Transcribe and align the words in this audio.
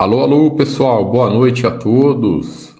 Alô, 0.00 0.20
alô, 0.20 0.54
pessoal, 0.54 1.10
boa 1.10 1.28
noite 1.28 1.66
a 1.66 1.76
todos. 1.76 2.72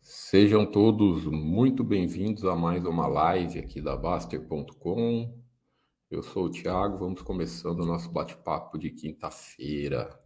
Sejam 0.00 0.64
todos 0.64 1.26
muito 1.26 1.82
bem-vindos 1.82 2.44
a 2.44 2.54
mais 2.54 2.84
uma 2.84 3.08
live 3.08 3.58
aqui 3.58 3.80
da 3.80 3.96
Baster.com. 3.96 5.36
Eu 6.08 6.22
sou 6.22 6.44
o 6.44 6.50
Thiago, 6.50 6.98
vamos 6.98 7.20
começando 7.22 7.80
o 7.80 7.84
nosso 7.84 8.12
bate-papo 8.12 8.78
de 8.78 8.90
quinta-feira. 8.90 10.16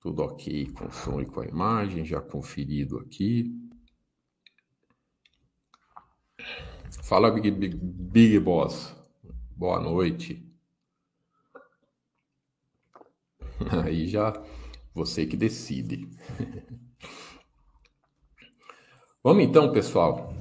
Tudo 0.00 0.22
ok 0.22 0.70
com 0.70 0.86
o 0.86 0.92
som 0.92 1.20
e 1.20 1.26
com 1.26 1.40
a 1.40 1.46
imagem, 1.46 2.04
já 2.04 2.20
conferido 2.20 3.00
aqui. 3.00 3.52
Fala, 7.02 7.32
Big, 7.32 7.50
Big, 7.50 7.76
Big 7.76 8.38
Boss. 8.38 8.94
Boa 9.56 9.80
noite. 9.80 10.45
Aí 13.84 14.06
já 14.06 14.32
você 14.94 15.26
que 15.26 15.36
decide. 15.36 16.08
Vamos 19.22 19.44
então, 19.44 19.72
pessoal, 19.72 20.32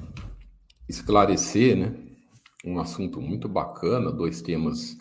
esclarecer, 0.88 1.76
né? 1.76 1.96
Um 2.64 2.80
assunto 2.80 3.20
muito 3.22 3.50
bacana, 3.50 4.12
dois 4.12 4.42
temas, 4.42 4.98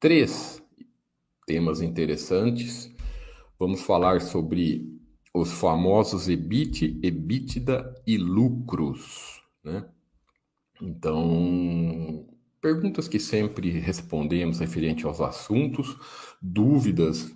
três 0.00 0.62
temas 1.46 1.80
interessantes. 1.80 2.90
Vamos 3.58 3.82
falar 3.82 4.20
sobre 4.20 4.98
os 5.34 5.52
famosos 5.52 6.28
EBIT, 6.28 6.98
EBITDA 7.02 7.94
e 8.06 8.16
lucros, 8.16 9.42
né? 9.62 9.88
Então, 10.80 12.26
perguntas 12.60 13.08
que 13.08 13.18
sempre 13.18 13.70
respondemos 13.70 14.58
referente 14.58 15.04
aos 15.04 15.20
assuntos, 15.20 15.96
dúvidas 16.40 17.34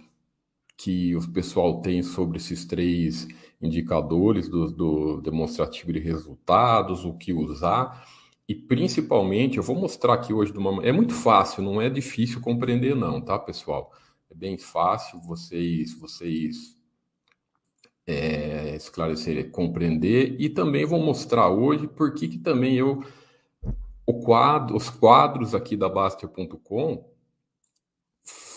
que 0.82 1.14
o 1.14 1.32
pessoal 1.32 1.80
tem 1.80 2.02
sobre 2.02 2.38
esses 2.38 2.64
três 2.64 3.28
indicadores 3.60 4.48
do, 4.48 4.68
do 4.68 5.20
demonstrativo 5.20 5.92
de 5.92 6.00
resultados, 6.00 7.04
o 7.04 7.12
que 7.14 7.32
usar. 7.32 8.04
E 8.48 8.54
principalmente, 8.54 9.58
eu 9.58 9.62
vou 9.62 9.76
mostrar 9.76 10.14
aqui 10.14 10.32
hoje 10.32 10.52
de 10.52 10.58
uma. 10.58 10.84
É 10.84 10.90
muito 10.90 11.14
fácil, 11.14 11.62
não 11.62 11.80
é 11.80 11.88
difícil 11.88 12.40
compreender, 12.40 12.96
não, 12.96 13.20
tá, 13.20 13.38
pessoal? 13.38 13.92
É 14.28 14.34
bem 14.34 14.58
fácil 14.58 15.20
vocês, 15.20 15.94
vocês 15.94 16.76
é, 18.04 18.74
esclarecer, 18.74 19.52
compreender. 19.52 20.34
E 20.40 20.48
também 20.48 20.84
vou 20.84 21.00
mostrar 21.00 21.48
hoje 21.48 21.86
por 21.86 22.12
que, 22.12 22.36
também 22.38 22.74
eu. 22.74 23.04
O 24.04 24.14
quadro, 24.18 24.76
os 24.76 24.90
quadros 24.90 25.54
aqui 25.54 25.76
da 25.76 25.88
Baster.com 25.88 27.11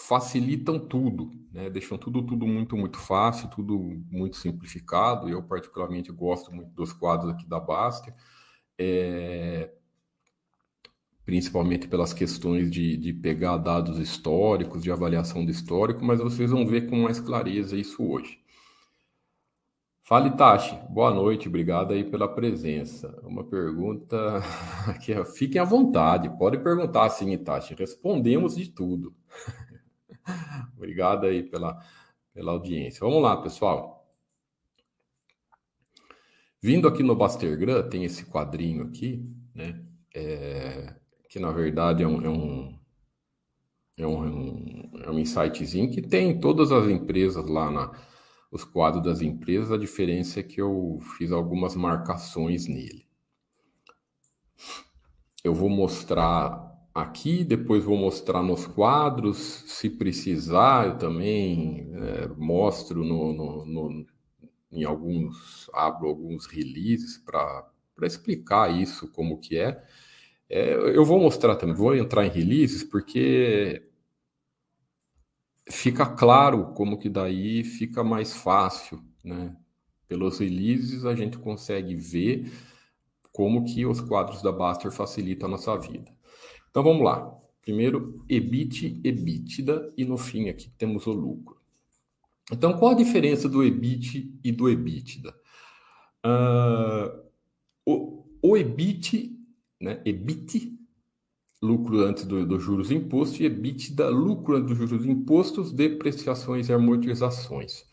facilitam 0.08 0.80
tudo, 0.80 1.32
né? 1.52 1.70
deixam 1.70 1.98
tudo, 1.98 2.22
tudo 2.24 2.46
muito, 2.46 2.78
muito 2.78 2.98
fácil, 3.00 3.50
tudo 3.50 3.80
muito 4.12 4.38
simplificado. 4.38 5.28
Eu, 5.30 5.42
particularmente, 5.44 6.12
gosto 6.12 6.52
muito 6.54 6.72
dos 6.72 6.94
quadros 6.94 7.32
aqui 7.32 7.48
da 7.48 7.60
Baster, 7.60 8.14
é... 8.78 9.72
principalmente 11.26 11.88
pelas 11.88 12.14
questões 12.14 12.70
de, 12.70 12.98
de 12.98 13.14
pegar 13.14 13.58
dados 13.58 14.00
históricos, 14.00 14.84
de 14.84 14.92
avaliação 14.92 15.44
do 15.44 15.52
histórico, 15.52 16.04
mas 16.04 16.20
vocês 16.20 16.52
vão 16.52 16.66
ver 16.68 16.90
com 16.90 16.98
mais 16.98 17.20
clareza 17.20 17.76
isso 17.78 18.04
hoje. 18.04 18.40
Fale, 20.08 20.38
Tachi. 20.38 20.78
Boa 20.88 21.12
noite, 21.12 21.48
obrigado 21.48 21.92
aí 21.92 22.04
pela 22.04 22.28
presença. 22.28 23.20
Uma 23.24 23.44
pergunta 23.44 24.40
que 25.04 25.12
é, 25.12 25.26
fiquem 25.26 25.60
à 25.60 25.64
vontade, 25.66 26.30
pode 26.38 26.60
perguntar 26.60 27.10
sim, 27.10 27.36
Tachi. 27.40 27.74
Respondemos 27.74 28.56
de 28.56 28.70
tudo. 28.70 29.16
Obrigado 30.76 31.26
aí 31.26 31.44
pela, 31.44 31.80
pela 32.34 32.52
audiência. 32.52 33.00
Vamos 33.02 33.22
lá, 33.22 33.38
pessoal. 33.38 33.96
Vindo 36.62 36.88
aqui 36.88 37.04
no 37.04 37.16
Bastergram, 37.16 37.88
tem 37.90 38.04
esse 38.04 38.26
quadrinho 38.26 38.84
aqui, 38.84 39.24
né? 39.54 39.86
É, 40.14 40.96
que 41.30 41.40
na 41.40 41.52
verdade 41.52 42.02
é 42.02 42.08
um, 42.08 42.22
é 42.22 42.30
um, 42.30 42.80
é 43.98 44.08
um, 44.08 44.92
é 45.04 45.12
um 45.12 45.20
insightzinho 45.20 45.92
que 45.92 46.02
tem 46.02 46.40
todas 46.40 46.72
as 46.72 46.90
empresas 46.90 47.46
lá 47.48 47.70
na 47.70 47.92
os 48.52 48.64
quadros 48.64 49.04
das 49.04 49.22
empresas. 49.22 49.72
A 49.72 49.78
diferença 49.78 50.40
é 50.40 50.44
que 50.44 50.62
eu 50.62 51.00
fiz 51.18 51.32
algumas 51.32 51.76
marcações 51.76 52.68
nele. 52.68 53.06
Eu 55.44 55.54
vou 55.54 55.70
mostrar 55.70 56.75
aqui, 56.96 57.44
depois 57.44 57.84
vou 57.84 57.98
mostrar 57.98 58.42
nos 58.42 58.66
quadros, 58.66 59.38
se 59.38 59.90
precisar, 59.90 60.88
eu 60.88 60.98
também 60.98 61.92
é, 61.94 62.28
mostro 62.38 63.04
no, 63.04 63.34
no, 63.34 63.66
no, 63.66 64.06
em 64.72 64.86
alguns, 64.86 65.70
abro 65.74 66.08
alguns 66.08 66.46
releases 66.46 67.18
para 67.18 67.70
explicar 68.04 68.74
isso, 68.74 69.12
como 69.12 69.40
que 69.40 69.58
é. 69.58 69.84
é. 70.50 70.74
Eu 70.98 71.06
vou 71.06 71.20
mostrar 71.20 71.56
também, 71.58 71.76
vou 71.76 71.96
entrar 71.96 72.26
em 72.26 72.30
releases, 72.30 72.84
porque 72.84 73.90
fica 75.70 76.06
claro 76.06 76.74
como 76.74 76.98
que 76.98 77.10
daí 77.10 77.64
fica 77.64 78.04
mais 78.04 78.34
fácil, 78.34 79.04
né? 79.24 79.56
Pelos 80.08 80.40
releases 80.40 81.06
a 81.06 81.16
gente 81.16 81.38
consegue 81.40 81.96
ver 81.96 82.52
como 83.34 83.66
que 83.66 83.86
os 83.86 84.00
quadros 84.02 84.42
da 84.42 84.52
Baster 84.52 84.92
facilitam 84.92 85.48
a 85.50 85.52
nossa 85.52 85.76
vida. 85.78 86.15
Então 86.76 86.84
vamos 86.84 87.06
lá. 87.06 87.34
Primeiro, 87.62 88.22
EBIT, 88.28 89.00
EBITDA 89.02 89.94
e 89.96 90.04
no 90.04 90.18
fim 90.18 90.50
aqui 90.50 90.70
temos 90.78 91.08
o 91.08 91.14
lucro. 91.14 91.56
Então 92.52 92.74
qual 92.78 92.92
a 92.92 92.96
diferença 92.96 93.48
do 93.48 93.64
EBIT 93.64 94.38
e 94.44 94.52
do 94.52 94.68
EBITDA? 94.68 95.34
Uh, 96.26 97.24
o, 97.86 98.26
o 98.42 98.58
EBIT, 98.58 99.40
né, 99.80 100.02
EBIT, 100.04 100.78
lucro 101.62 102.02
antes 102.02 102.26
dos 102.26 102.46
do 102.46 102.60
juros 102.60 102.92
e 102.92 102.96
impostos, 102.96 103.40
e 103.40 103.46
EBITDA, 103.46 104.10
lucro 104.10 104.58
antes 104.58 104.78
dos 104.78 104.90
juros 104.90 105.06
e 105.06 105.10
impostos, 105.10 105.72
depreciações 105.72 106.68
e 106.68 106.74
amortizações. 106.74 107.86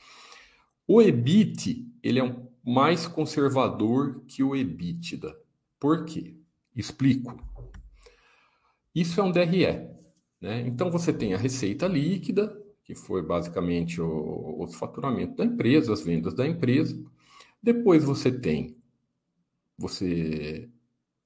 O 0.89 1.01
EBIT, 1.01 1.89
ele 2.03 2.19
é 2.19 2.25
um 2.25 2.49
mais 2.67 3.07
conservador 3.07 4.25
que 4.27 4.43
o 4.43 4.57
EBITDA. 4.57 5.33
Por 5.79 6.05
quê? 6.05 6.35
Explico. 6.75 7.53
Isso 8.95 9.21
é 9.21 9.23
um 9.23 9.33
DRE. 9.33 9.67
Né? 10.41 10.67
Então 10.67 10.91
você 10.91 11.13
tem 11.13 11.35
a 11.35 11.39
receita 11.39 11.87
líquida, 11.87 12.61
que 12.85 12.95
foi 12.95 13.23
basicamente 13.23 14.01
o, 14.01 14.63
o 14.63 14.67
faturamento 14.69 15.37
da 15.37 15.45
empresa, 15.45 15.93
as 15.93 16.03
vendas 16.03 16.35
da 16.35 16.47
empresa. 16.47 17.01
Depois 17.63 18.05
você 18.05 18.31
tem, 18.31 18.77
você 19.79 20.69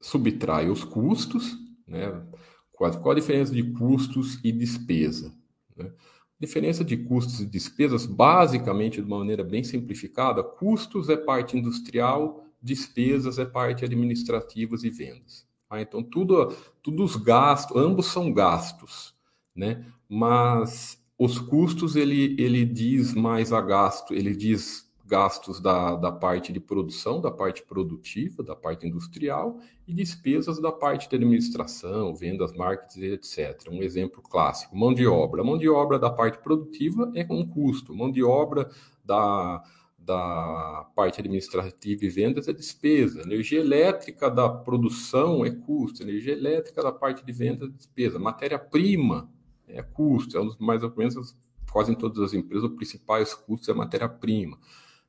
subtrai 0.00 0.68
os 0.68 0.84
custos, 0.84 1.56
né? 1.86 2.22
Qual, 2.70 2.90
qual 3.00 3.12
a 3.12 3.14
diferença 3.14 3.54
de 3.54 3.72
custos 3.72 4.38
e 4.44 4.52
despesa? 4.52 5.34
Né? 5.74 5.90
Diferença 6.38 6.84
de 6.84 6.96
custos 6.98 7.40
e 7.40 7.46
despesas, 7.46 8.04
basicamente, 8.04 9.00
de 9.00 9.06
uma 9.06 9.18
maneira 9.18 9.42
bem 9.42 9.64
simplificada, 9.64 10.44
custos 10.44 11.08
é 11.08 11.16
parte 11.16 11.56
industrial, 11.56 12.44
despesas 12.60 13.38
é 13.38 13.46
parte 13.46 13.84
administrativas 13.84 14.84
e 14.84 14.90
vendas. 14.90 15.46
Ah, 15.68 15.80
então, 15.80 16.02
tudo, 16.02 16.54
tudo 16.82 17.02
os 17.02 17.16
gastos, 17.16 17.76
ambos 17.76 18.06
são 18.06 18.32
gastos, 18.32 19.14
né? 19.54 19.84
Mas 20.08 21.02
os 21.18 21.38
custos, 21.38 21.96
ele, 21.96 22.36
ele 22.38 22.64
diz 22.64 23.14
mais 23.14 23.52
a 23.52 23.60
gasto, 23.60 24.14
ele 24.14 24.34
diz 24.34 24.86
gastos 25.06 25.60
da, 25.60 25.94
da 25.96 26.10
parte 26.10 26.52
de 26.52 26.60
produção, 26.60 27.20
da 27.20 27.30
parte 27.30 27.62
produtiva, 27.62 28.42
da 28.42 28.56
parte 28.56 28.86
industrial, 28.86 29.58
e 29.86 29.94
despesas 29.94 30.60
da 30.60 30.72
parte 30.72 31.08
de 31.08 31.16
administração, 31.16 32.14
vendas, 32.14 32.52
marketing, 32.52 33.12
etc. 33.12 33.68
Um 33.70 33.82
exemplo 33.82 34.20
clássico, 34.20 34.76
mão 34.76 34.92
de 34.92 35.06
obra. 35.06 35.42
A 35.42 35.44
mão 35.44 35.56
de 35.56 35.68
obra 35.68 35.98
da 35.98 36.10
parte 36.10 36.38
produtiva 36.38 37.10
é 37.14 37.24
um 37.30 37.46
custo, 37.46 37.94
mão 37.94 38.10
de 38.10 38.22
obra 38.22 38.68
da 39.04 39.62
da 40.06 40.88
parte 40.94 41.20
administrativa 41.20 42.04
e 42.04 42.08
vendas 42.08 42.46
é 42.46 42.52
despesa, 42.52 43.22
energia 43.22 43.58
elétrica 43.58 44.30
da 44.30 44.48
produção 44.48 45.44
é 45.44 45.50
custo, 45.50 46.02
energia 46.02 46.32
elétrica 46.32 46.80
da 46.80 46.92
parte 46.92 47.26
de 47.26 47.32
vendas 47.32 47.68
é 47.68 47.72
despesa, 47.72 48.16
matéria-prima 48.16 49.28
é 49.66 49.82
custo, 49.82 50.38
é 50.38 50.40
um 50.40 50.46
dos 50.46 50.56
mais 50.58 50.84
ou 50.84 50.94
menos 50.96 51.36
quase 51.72 51.90
em 51.90 51.96
todas 51.96 52.20
as 52.20 52.32
empresas, 52.32 52.70
os 52.70 52.76
principais 52.76 53.34
custos 53.34 53.68
é 53.68 53.74
matéria-prima. 53.74 54.56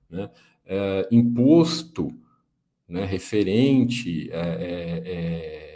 Né? 0.09 0.31
É, 0.65 1.07
imposto 1.11 2.11
né, 2.87 3.05
referente 3.05 4.31
é, 4.31 4.39
é, 4.39 5.03
é 5.05 5.66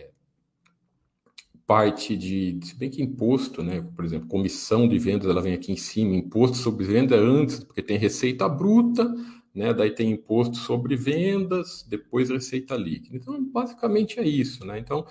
parte 1.72 2.18
de, 2.18 2.60
se 2.64 2.76
bem 2.76 2.90
que 2.90 3.02
imposto, 3.02 3.64
né, 3.64 3.82
por 3.96 4.04
exemplo, 4.04 4.28
comissão 4.28 4.90
de 4.90 5.00
vendas, 5.00 5.30
ela 5.30 5.42
vem 5.42 5.54
aqui 5.54 5.72
em 5.72 5.78
cima, 5.78 6.14
imposto 6.14 6.58
sobre 6.58 6.84
venda 6.84 7.16
antes, 7.16 7.64
porque 7.64 7.82
tem 7.82 7.98
receita 7.98 8.50
bruta, 8.50 9.10
né, 9.56 9.74
daí 9.74 9.92
tem 9.92 10.12
imposto 10.12 10.58
sobre 10.58 10.98
vendas, 10.98 11.86
depois 11.88 12.30
receita 12.30 12.76
líquida. 12.76 13.16
Então, 13.16 13.42
basicamente 13.46 14.20
é 14.20 14.28
isso, 14.28 14.66
né? 14.66 14.80
Então, 14.80 15.08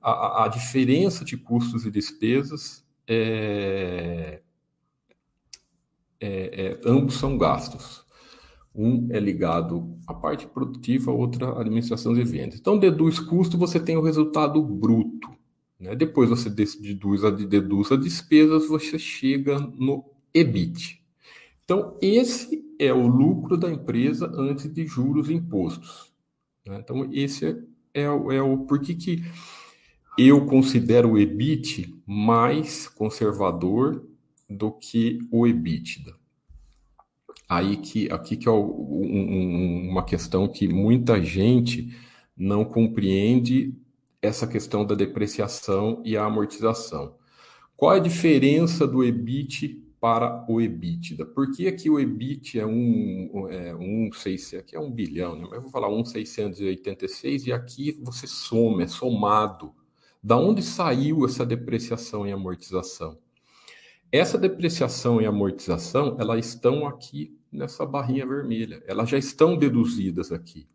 a, 0.00 0.44
a 0.44 0.48
diferença 0.48 1.24
de 1.24 1.36
custos 1.36 1.84
e 1.84 1.90
despesas 1.90 2.86
é, 3.08 4.40
é, 6.20 6.30
é, 6.30 6.80
ambos 6.86 7.14
são 7.14 7.36
gastos. 7.36 8.04
Um 8.72 9.08
é 9.10 9.18
ligado 9.18 9.98
à 10.06 10.14
parte 10.14 10.46
produtiva, 10.46 11.10
outra 11.10 11.48
à 11.48 11.60
administração 11.60 12.14
de 12.14 12.22
vendas. 12.22 12.60
Então, 12.60 12.78
deduz 12.78 13.18
custo, 13.18 13.58
você 13.58 13.80
tem 13.80 13.96
o 13.96 14.00
resultado 14.02 14.62
bruto. 14.62 15.33
Né? 15.84 15.94
Depois 15.94 16.30
você 16.30 16.48
deduz 16.48 17.24
a, 17.24 17.30
deduz 17.30 17.92
a 17.92 17.96
despesas, 17.96 18.68
você 18.68 18.98
chega 18.98 19.58
no 19.58 20.02
EBIT. 20.32 21.04
Então, 21.62 21.98
esse 22.00 22.64
é 22.78 22.92
o 22.92 23.06
lucro 23.06 23.56
da 23.58 23.70
empresa 23.70 24.32
antes 24.34 24.72
de 24.72 24.86
juros 24.86 25.28
e 25.28 25.34
impostos. 25.34 26.10
Né? 26.66 26.80
Então, 26.82 27.06
esse 27.12 27.46
é, 27.46 28.02
é, 28.02 28.10
o, 28.10 28.32
é 28.32 28.40
o 28.40 28.58
porquê 28.64 28.94
que 28.94 29.22
eu 30.16 30.46
considero 30.46 31.12
o 31.12 31.18
EBIT 31.18 32.02
mais 32.06 32.88
conservador 32.88 34.02
do 34.48 34.72
que 34.72 35.18
o 35.30 35.46
EBITDA. 35.46 36.14
Aí 37.46 37.76
que 37.76 38.10
aqui 38.10 38.38
que 38.38 38.48
é 38.48 38.50
um, 38.50 39.90
uma 39.90 40.02
questão 40.02 40.48
que 40.48 40.66
muita 40.66 41.22
gente 41.22 41.94
não 42.34 42.64
compreende 42.64 43.74
essa 44.24 44.46
questão 44.46 44.84
da 44.84 44.94
depreciação 44.94 46.00
e 46.04 46.16
a 46.16 46.24
amortização. 46.24 47.16
Qual 47.76 47.92
a 47.92 47.98
diferença 47.98 48.86
do 48.86 49.04
EBIT 49.04 49.82
para 50.00 50.44
o 50.48 50.60
EBITDA? 50.60 51.26
Por 51.26 51.50
que 51.50 51.68
aqui 51.68 51.90
o 51.90 51.98
EBIT 51.98 52.58
é 52.58 52.66
um, 52.66 53.48
é, 53.50 53.74
um 53.74 54.10
6, 54.12 54.54
aqui 54.54 54.76
é 54.76 54.80
um 54.80 54.90
bilhão, 54.90 55.36
né? 55.36 55.42
Mas 55.44 55.54
eu 55.54 55.62
vou 55.62 55.70
falar 55.70 55.88
um 55.88 56.04
686 56.04 57.46
e 57.46 57.52
aqui 57.52 57.98
você 58.02 58.26
soma, 58.26 58.82
é 58.82 58.86
somado. 58.86 59.74
Da 60.22 60.36
onde 60.36 60.62
saiu 60.62 61.26
essa 61.26 61.44
depreciação 61.44 62.26
e 62.26 62.32
amortização? 62.32 63.18
Essa 64.10 64.38
depreciação 64.38 65.20
e 65.20 65.26
amortização, 65.26 66.16
elas 66.18 66.46
estão 66.46 66.86
aqui 66.86 67.36
nessa 67.52 67.84
barrinha 67.84 68.26
vermelha. 68.26 68.82
Elas 68.86 69.10
já 69.10 69.18
estão 69.18 69.56
deduzidas 69.56 70.32
aqui. 70.32 70.66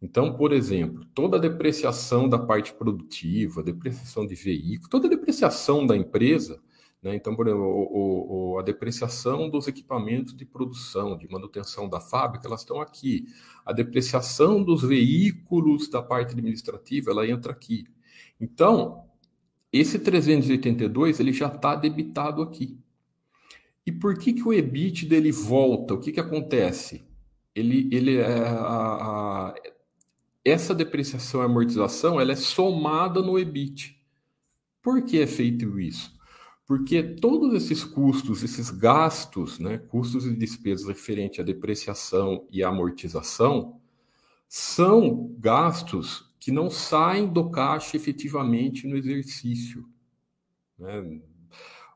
Então, 0.00 0.36
por 0.36 0.52
exemplo, 0.52 1.04
toda 1.14 1.36
a 1.36 1.40
depreciação 1.40 2.28
da 2.28 2.38
parte 2.38 2.72
produtiva, 2.72 3.62
depreciação 3.62 4.26
de 4.26 4.34
veículo, 4.34 4.88
toda 4.88 5.06
a 5.08 5.10
depreciação 5.10 5.84
da 5.86 5.96
empresa, 5.96 6.62
né? 7.02 7.14
então, 7.14 7.34
por 7.34 7.46
exemplo, 7.46 7.64
o, 7.64 8.52
o, 8.52 8.58
a 8.58 8.62
depreciação 8.62 9.50
dos 9.50 9.66
equipamentos 9.66 10.34
de 10.36 10.44
produção, 10.44 11.16
de 11.16 11.28
manutenção 11.28 11.88
da 11.88 12.00
fábrica, 12.00 12.46
elas 12.46 12.60
estão 12.60 12.80
aqui. 12.80 13.26
A 13.64 13.72
depreciação 13.72 14.62
dos 14.62 14.82
veículos 14.82 15.88
da 15.88 16.02
parte 16.02 16.32
administrativa, 16.32 17.10
ela 17.10 17.26
entra 17.26 17.52
aqui. 17.52 17.84
Então, 18.40 19.04
esse 19.72 19.98
382 19.98 21.20
ele 21.20 21.32
já 21.32 21.48
está 21.48 21.74
debitado 21.74 22.40
aqui. 22.40 22.78
E 23.86 23.92
por 23.92 24.18
que, 24.18 24.32
que 24.32 24.46
o 24.46 24.52
EBIT 24.52 25.06
dele 25.06 25.32
volta? 25.32 25.94
O 25.94 26.00
que, 26.00 26.12
que 26.12 26.20
acontece? 26.20 27.02
Ele, 27.54 27.88
ele 27.90 28.16
é, 28.16 28.26
a, 28.26 29.48
a, 29.48 29.54
essa 30.44 30.74
depreciação 30.74 31.42
e 31.42 31.44
amortização 31.44 32.20
ela 32.20 32.32
é 32.32 32.36
somada 32.36 33.20
no 33.22 33.38
EBIT. 33.38 33.98
Por 34.82 35.02
que 35.02 35.20
é 35.20 35.26
feito 35.26 35.78
isso? 35.78 36.16
Porque 36.66 37.02
todos 37.02 37.54
esses 37.54 37.82
custos, 37.82 38.42
esses 38.42 38.70
gastos, 38.70 39.58
né, 39.58 39.78
custos 39.78 40.26
e 40.26 40.36
despesas 40.36 40.86
referentes 40.86 41.40
à 41.40 41.42
depreciação 41.42 42.46
e 42.50 42.62
amortização, 42.62 43.80
são 44.46 45.34
gastos 45.38 46.28
que 46.38 46.52
não 46.52 46.70
saem 46.70 47.26
do 47.26 47.50
caixa 47.50 47.96
efetivamente 47.96 48.86
no 48.86 48.96
exercício. 48.96 49.86
Né? 50.78 51.20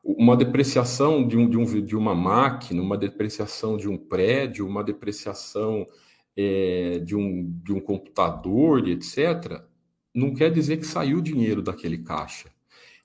Uma 0.03 0.35
depreciação 0.35 1.25
de, 1.27 1.37
um, 1.37 1.49
de, 1.49 1.57
um, 1.57 1.85
de 1.85 1.95
uma 1.95 2.13
máquina, 2.13 2.81
uma 2.81 2.97
depreciação 2.97 3.77
de 3.77 3.87
um 3.87 3.97
prédio, 3.97 4.67
uma 4.67 4.83
depreciação 4.83 5.87
é, 6.35 6.99
de, 6.99 7.15
um, 7.15 7.51
de 7.63 7.73
um 7.73 7.79
computador, 7.79 8.87
etc., 8.87 9.61
não 10.13 10.33
quer 10.33 10.51
dizer 10.51 10.77
que 10.77 10.85
saiu 10.85 11.21
dinheiro 11.21 11.61
daquele 11.61 11.97
caixa. 11.97 12.49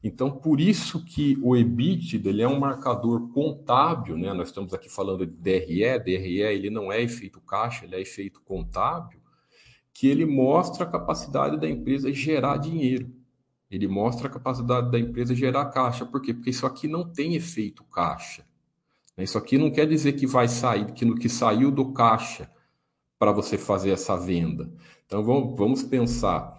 Então, 0.03 0.31
por 0.31 0.61
isso 0.61 1.05
que 1.05 1.37
o 1.43 1.57
EBITDA 1.57 2.29
ele 2.29 2.43
é 2.43 2.49
um 2.49 2.59
marcador 2.59 3.29
contábil, 3.33 4.17
né? 4.17 4.33
Nós 4.33 4.49
estamos 4.49 4.73
aqui 4.73 4.89
falando 4.89 5.27
de 5.27 5.33
DRE, 5.33 5.99
DRE 5.99 6.41
ele 6.41 6.71
não 6.71 6.93
é 6.93 7.03
efeito 7.03 7.41
caixa, 7.41 7.85
ele 7.85 7.97
é 7.97 8.01
efeito 8.01 8.41
contábil 8.43 9.19
que 9.93 10.07
ele 10.07 10.25
mostra 10.25 10.85
a 10.85 10.87
capacidade 10.87 11.59
da 11.59 11.69
empresa 11.69 12.13
gerar 12.13 12.59
dinheiro. 12.59 13.11
Ele 13.69 13.89
mostra 13.89 14.29
a 14.29 14.31
capacidade 14.31 14.93
da 14.93 14.99
empresa 14.99 15.35
gerar 15.35 15.65
caixa. 15.67 16.07
Por 16.07 16.23
quê? 16.23 16.33
Porque 16.33 16.51
isso 16.51 16.65
aqui 16.65 16.87
não 16.87 17.13
tem 17.13 17.35
efeito 17.35 17.83
caixa. 17.83 18.47
Isso 19.17 19.37
aqui 19.37 19.59
não 19.59 19.73
quer 19.73 19.89
dizer 19.89 20.13
que 20.13 20.25
vai 20.25 20.47
sair, 20.47 20.93
que 20.93 21.05
no 21.05 21.17
que 21.17 21.29
saiu 21.29 21.73
do 21.73 21.93
caixa 21.93 22.49
para 23.19 23.33
você 23.33 23.59
fazer 23.59 23.91
essa 23.91 24.17
venda. 24.17 24.71
Então 25.07 25.25
vamos, 25.25 25.57
vamos 25.57 25.83
pensar. 25.83 26.59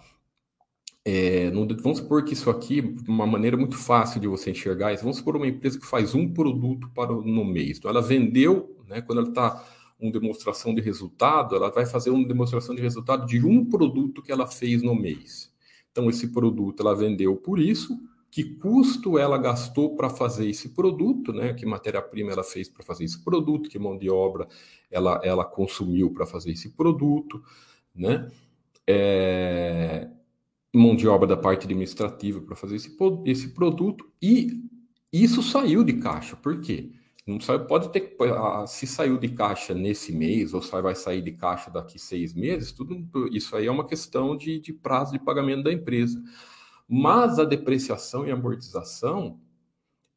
É, 1.05 1.49
vamos 1.49 1.99
supor 1.99 2.23
que 2.23 2.33
isso 2.33 2.49
aqui, 2.49 2.95
uma 3.07 3.25
maneira 3.25 3.55
muito 3.57 3.77
fácil 3.77 4.19
de 4.19 4.27
você 4.27 4.51
enxergar 4.51 4.93
isso, 4.93 5.03
vamos 5.03 5.17
supor 5.17 5.37
uma 5.37 5.47
empresa 5.47 5.79
que 5.79 5.85
faz 5.85 6.13
um 6.13 6.31
produto 6.31 6.89
para 6.93 7.11
no 7.11 7.45
mês. 7.45 7.77
Então 7.77 7.89
ela 7.89 8.01
vendeu, 8.01 8.77
né, 8.87 9.01
quando 9.01 9.19
ela 9.19 9.29
está 9.29 9.65
uma 9.99 10.11
demonstração 10.11 10.73
de 10.73 10.81
resultado, 10.81 11.55
ela 11.55 11.69
vai 11.69 11.85
fazer 11.85 12.09
uma 12.09 12.25
demonstração 12.25 12.73
de 12.73 12.81
resultado 12.81 13.25
de 13.25 13.45
um 13.45 13.65
produto 13.65 14.21
que 14.21 14.31
ela 14.31 14.47
fez 14.47 14.81
no 14.81 14.95
mês. 14.95 15.51
Então, 15.91 16.09
esse 16.09 16.29
produto 16.29 16.81
ela 16.81 16.95
vendeu 16.95 17.35
por 17.35 17.59
isso, 17.59 17.99
que 18.31 18.43
custo 18.43 19.17
ela 19.17 19.37
gastou 19.37 19.95
para 19.95 20.09
fazer 20.09 20.49
esse 20.49 20.69
produto, 20.69 21.33
né? 21.33 21.53
Que 21.53 21.65
matéria-prima 21.65 22.31
ela 22.31 22.43
fez 22.43 22.69
para 22.69 22.83
fazer 22.83 23.03
esse 23.03 23.23
produto, 23.23 23.69
que 23.69 23.79
mão 23.79 23.97
de 23.97 24.09
obra 24.09 24.47
ela, 24.91 25.19
ela 25.23 25.45
consumiu 25.45 26.11
para 26.11 26.25
fazer 26.25 26.51
esse 26.51 26.69
produto, 26.69 27.43
né? 27.93 28.29
É, 28.87 30.09
mão 30.73 30.95
de 30.95 31.07
obra 31.07 31.27
da 31.27 31.37
parte 31.37 31.65
administrativa 31.65 32.41
para 32.41 32.55
fazer 32.55 32.75
esse, 32.75 32.95
esse 33.25 33.49
produto 33.49 34.09
e 34.21 34.63
isso 35.11 35.41
saiu 35.41 35.83
de 35.83 35.93
caixa. 35.93 36.35
Por 36.35 36.61
quê? 36.61 36.91
Não 37.25 37.39
sabe, 37.39 37.67
pode 37.67 37.91
ter 37.91 38.15
se 38.67 38.87
saiu 38.87 39.17
de 39.17 39.29
caixa 39.29 39.73
nesse 39.73 40.11
mês 40.11 40.53
ou 40.53 40.61
vai 40.61 40.95
sair 40.95 41.21
de 41.21 41.31
caixa 41.31 41.69
daqui 41.69 41.99
seis 41.99 42.33
meses, 42.33 42.71
tudo 42.71 43.07
isso 43.31 43.55
aí 43.55 43.67
é 43.67 43.71
uma 43.71 43.85
questão 43.85 44.35
de, 44.35 44.59
de 44.59 44.73
prazo 44.73 45.11
de 45.11 45.19
pagamento 45.19 45.63
da 45.63 45.71
empresa. 45.71 46.21
Mas 46.89 47.37
a 47.37 47.45
depreciação 47.45 48.25
e 48.25 48.31
amortização, 48.31 49.39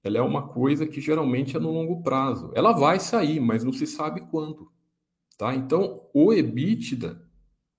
ela 0.03 0.19
é 0.19 0.23
uma 0.23 0.49
coisa 0.49 0.87
que 0.87 1.01
geralmente 1.01 1.57
é 1.57 1.61
no 1.61 1.71
longo 1.71 2.03
prazo. 2.03 2.51
Ela 2.55 2.73
vai 2.73 2.99
sair, 2.99 3.39
mas 3.41 3.63
não 3.63 3.73
se 3.73 3.87
sabe 3.87 4.23
quando, 4.23 4.73
tá? 5.37 5.55
Então, 5.55 6.09
o 6.15 6.33
EBITDA, 6.33 7.23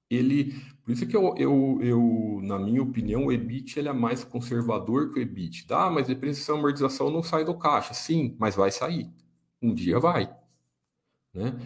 ele, 0.09 0.53
por 0.83 0.91
isso 0.91 1.07
que 1.07 1.15
eu, 1.15 1.35
eu, 1.38 1.79
eu 1.81 2.39
na 2.43 2.59
minha 2.59 2.83
opinião, 2.83 3.25
o 3.25 3.31
EBIT 3.31 3.79
ele 3.79 3.89
é 3.89 3.93
mais 3.93 4.23
conservador 4.23 5.12
que 5.12 5.19
o 5.19 5.21
EBIT. 5.21 5.65
Ah, 5.71 5.89
mas 5.89 6.07
depreciação 6.07 6.57
e 6.57 6.59
amortização 6.59 7.09
não 7.09 7.23
sai 7.23 7.43
do 7.43 7.57
caixa. 7.57 7.93
Sim, 7.93 8.35
mas 8.39 8.55
vai 8.55 8.71
sair 8.71 9.12
um 9.63 9.73
dia 9.73 10.00
vai, 10.00 10.29
né? 11.33 11.57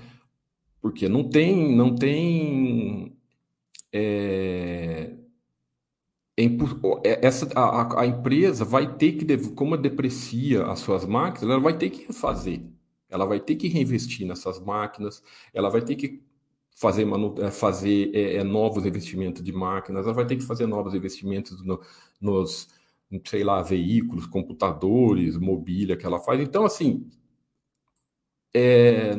Porque 0.80 1.10
não 1.10 1.28
tem, 1.28 1.76
não 1.76 1.96
tem 1.96 3.18
é, 3.92 5.17
é, 6.38 7.10
é 7.10 7.26
essa 7.26 7.50
a, 7.56 8.02
a, 8.02 8.06
empresa 8.06 8.64
vai 8.64 8.96
ter 8.96 9.14
que 9.14 9.38
como 9.56 9.76
deprecia 9.76 10.66
as 10.68 10.80
suas 10.80 11.04
máquinas, 11.06 11.50
ela 11.50 11.60
vai 11.60 11.76
ter 11.76 11.90
que 11.90 12.06
refazer, 12.06 12.62
ela 13.10 13.26
vai 13.26 13.40
ter 13.40 13.56
que 13.56 13.68
reinvestir 13.68 14.28
nessas 14.28 14.60
máquinas, 14.60 15.24
ela 15.52 15.70
vai 15.70 15.82
ter 15.82 15.96
que 15.96 16.22
fazer, 16.76 17.06
manu, 17.06 17.34
é, 17.40 17.50
fazer 17.50 18.12
é, 18.14 18.36
é, 18.36 18.44
novos 18.44 18.86
investimentos 18.86 19.44
de 19.44 19.52
máquinas, 19.52 20.06
ela 20.06 20.14
vai 20.14 20.28
ter 20.28 20.36
que 20.36 20.44
fazer 20.44 20.68
novos 20.68 20.94
investimentos 20.94 21.64
no, 21.64 21.82
nos, 22.22 22.70
sei 23.26 23.44
lá, 23.44 23.64
veículos, 23.64 24.28
computadores, 24.28 25.38
mobília 25.38 25.98
que 25.98 26.06
ela 26.06 26.20
faz. 26.20 26.40
Então, 26.40 26.66
assim, 26.66 27.10
é, 28.54 29.12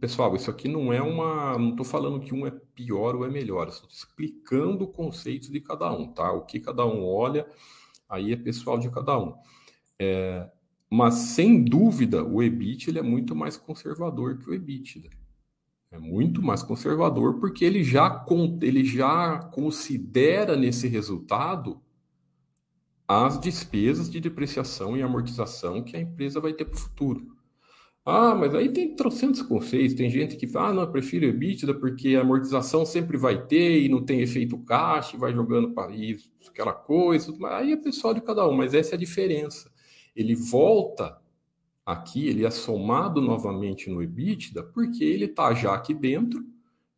pessoal, 0.00 0.34
isso 0.36 0.50
aqui 0.50 0.68
não 0.68 0.92
é 0.92 1.00
uma. 1.00 1.58
Não 1.58 1.70
estou 1.70 1.84
falando 1.84 2.20
que 2.20 2.34
um 2.34 2.46
é 2.46 2.50
pior 2.50 3.14
ou 3.14 3.24
é 3.24 3.30
melhor, 3.30 3.68
estou 3.68 3.88
explicando 3.88 4.84
o 4.84 4.88
conceito 4.88 5.50
de 5.50 5.60
cada 5.60 5.92
um, 5.92 6.12
tá? 6.12 6.32
O 6.32 6.44
que 6.44 6.60
cada 6.60 6.84
um 6.84 7.04
olha, 7.04 7.46
aí 8.08 8.32
é 8.32 8.36
pessoal 8.36 8.78
de 8.78 8.90
cada 8.90 9.18
um. 9.18 9.34
É, 9.98 10.50
mas, 10.90 11.14
sem 11.14 11.64
dúvida, 11.64 12.24
o 12.24 12.42
EBIT 12.42 12.90
ele 12.90 12.98
é 12.98 13.02
muito 13.02 13.34
mais 13.34 13.56
conservador 13.56 14.38
que 14.38 14.48
o 14.50 14.54
EBITDA. 14.54 15.10
É 15.90 15.98
muito 15.98 16.42
mais 16.42 16.62
conservador 16.62 17.38
porque 17.40 17.64
ele 17.64 17.82
já, 17.82 18.24
ele 18.60 18.84
já 18.84 19.38
considera 19.38 20.56
nesse 20.56 20.88
resultado 20.88 21.80
as 23.08 23.40
despesas 23.40 24.10
de 24.10 24.20
depreciação 24.20 24.96
e 24.96 25.02
amortização 25.02 25.82
que 25.82 25.96
a 25.96 26.00
empresa 26.00 26.40
vai 26.40 26.52
ter 26.52 26.64
para 26.64 26.74
o 26.74 26.78
futuro. 26.78 27.35
Ah, 28.06 28.36
mas 28.36 28.54
aí 28.54 28.68
tem 28.68 28.94
trocentos 28.94 29.42
conceitos. 29.42 29.94
Tem 29.96 30.08
gente 30.08 30.36
que 30.36 30.46
fala, 30.46 30.68
ah, 30.68 30.72
não, 30.74 30.82
eu 30.82 30.92
prefiro 30.92 31.26
EBITDA 31.26 31.74
porque 31.74 32.14
a 32.14 32.20
amortização 32.20 32.86
sempre 32.86 33.16
vai 33.16 33.46
ter 33.46 33.82
e 33.82 33.88
não 33.88 34.04
tem 34.04 34.20
efeito 34.20 34.56
caixa, 34.58 35.18
vai 35.18 35.32
jogando 35.34 35.74
para 35.74 35.92
isso, 35.94 36.30
aquela 36.48 36.72
coisa. 36.72 37.34
Aí 37.48 37.72
é 37.72 37.76
pessoal 37.76 38.14
de 38.14 38.20
cada 38.20 38.48
um, 38.48 38.52
mas 38.56 38.74
essa 38.74 38.94
é 38.94 38.96
a 38.96 38.98
diferença. 38.98 39.70
Ele 40.14 40.36
volta 40.36 41.18
aqui 41.86 42.26
ele 42.28 42.44
é 42.44 42.50
somado 42.50 43.20
novamente 43.20 43.88
no 43.88 44.02
EBITDA, 44.02 44.64
porque 44.64 45.04
ele 45.04 45.26
está 45.26 45.54
já 45.54 45.72
aqui 45.74 45.94
dentro, 45.94 46.44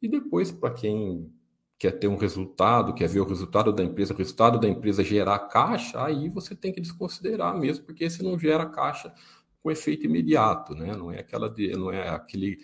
e 0.00 0.08
depois, 0.08 0.50
para 0.50 0.72
quem 0.72 1.30
quer 1.78 1.92
ter 1.92 2.08
um 2.08 2.16
resultado, 2.16 2.94
quer 2.94 3.08
ver 3.08 3.20
o 3.20 3.24
resultado 3.24 3.72
da 3.72 3.84
empresa, 3.84 4.14
o 4.14 4.16
resultado 4.16 4.58
da 4.58 4.68
empresa 4.68 5.04
gerar 5.04 5.38
caixa, 5.40 6.02
aí 6.04 6.28
você 6.28 6.54
tem 6.54 6.72
que 6.72 6.80
desconsiderar 6.80 7.56
mesmo, 7.58 7.84
porque 7.84 8.04
esse 8.04 8.22
não 8.22 8.38
gera 8.38 8.66
caixa 8.66 9.12
com 9.62 9.70
efeito 9.70 10.06
imediato, 10.06 10.74
né? 10.74 10.94
Não 10.96 11.10
é 11.10 11.20
aquela 11.20 11.48
de, 11.48 11.72
não 11.72 11.90
é 11.90 12.08
aquele 12.08 12.58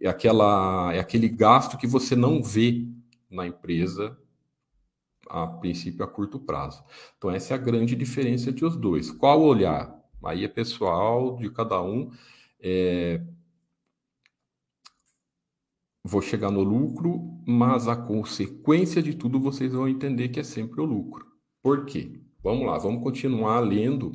é 0.00 0.08
aquela 0.08 0.92
é 0.92 0.98
aquele 0.98 1.28
gasto 1.28 1.78
que 1.78 1.86
você 1.86 2.14
não 2.14 2.42
vê 2.42 2.86
na 3.30 3.46
empresa 3.46 4.16
a 5.28 5.46
princípio 5.46 6.04
a 6.04 6.08
curto 6.08 6.38
prazo. 6.38 6.84
Então 7.16 7.30
essa 7.30 7.54
é 7.54 7.56
a 7.56 7.60
grande 7.60 7.96
diferença 7.96 8.50
entre 8.50 8.64
os 8.64 8.76
dois. 8.76 9.10
Qual 9.10 9.42
olhar? 9.42 9.94
Aí 10.22 10.44
é 10.44 10.48
pessoal 10.48 11.36
de 11.36 11.50
cada 11.50 11.82
um. 11.82 12.10
É... 12.60 13.20
Vou 16.02 16.20
chegar 16.20 16.50
no 16.50 16.62
lucro, 16.62 17.40
mas 17.46 17.88
a 17.88 17.96
consequência 17.96 19.02
de 19.02 19.14
tudo 19.14 19.40
vocês 19.40 19.72
vão 19.72 19.88
entender 19.88 20.28
que 20.28 20.40
é 20.40 20.44
sempre 20.44 20.80
o 20.80 20.84
lucro. 20.84 21.26
Por 21.62 21.86
quê? 21.86 22.20
Vamos 22.42 22.66
lá, 22.66 22.76
vamos 22.76 23.02
continuar 23.02 23.60
lendo, 23.60 24.12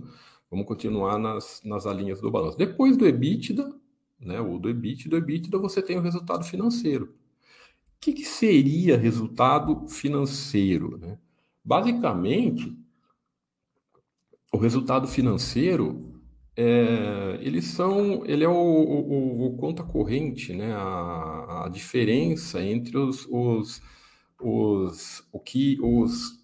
vamos 0.50 0.66
continuar 0.66 1.18
nas, 1.18 1.62
nas 1.64 1.86
linhas 1.86 2.22
do 2.22 2.32
balanço. 2.32 2.58
Depois 2.58 2.98
do 2.98 3.08
EBITDA, 3.08 3.74
né, 4.20 4.40
ou 4.42 4.60
do 4.60 4.70
EBITDA, 4.70 5.10
do 5.10 5.18
EBITDA 5.18 5.58
você 5.58 5.82
tem 5.82 5.98
o 5.98 6.02
resultado 6.02 6.44
financeiro. 6.44 7.06
O 7.06 8.00
que, 8.02 8.14
que 8.14 8.26
seria 8.26 8.98
resultado 8.98 9.88
financeiro? 9.88 10.98
Né? 10.98 11.18
Basicamente, 11.64 12.76
o 14.54 14.58
resultado 14.58 15.08
financeiro 15.08 16.10
é, 16.62 17.40
eles 17.42 17.66
são, 17.68 18.26
ele 18.26 18.44
é 18.44 18.50
o, 18.50 18.54
o, 18.54 19.46
o 19.46 19.58
conta 19.58 19.82
corrente, 19.82 20.54
né? 20.54 20.74
A, 20.74 21.66
a 21.66 21.70
diferença 21.70 22.62
entre 22.62 22.98
os, 22.98 23.26
os, 23.30 23.82
os, 24.42 25.24
o 25.32 25.40
que, 25.40 25.78
os, 25.82 26.39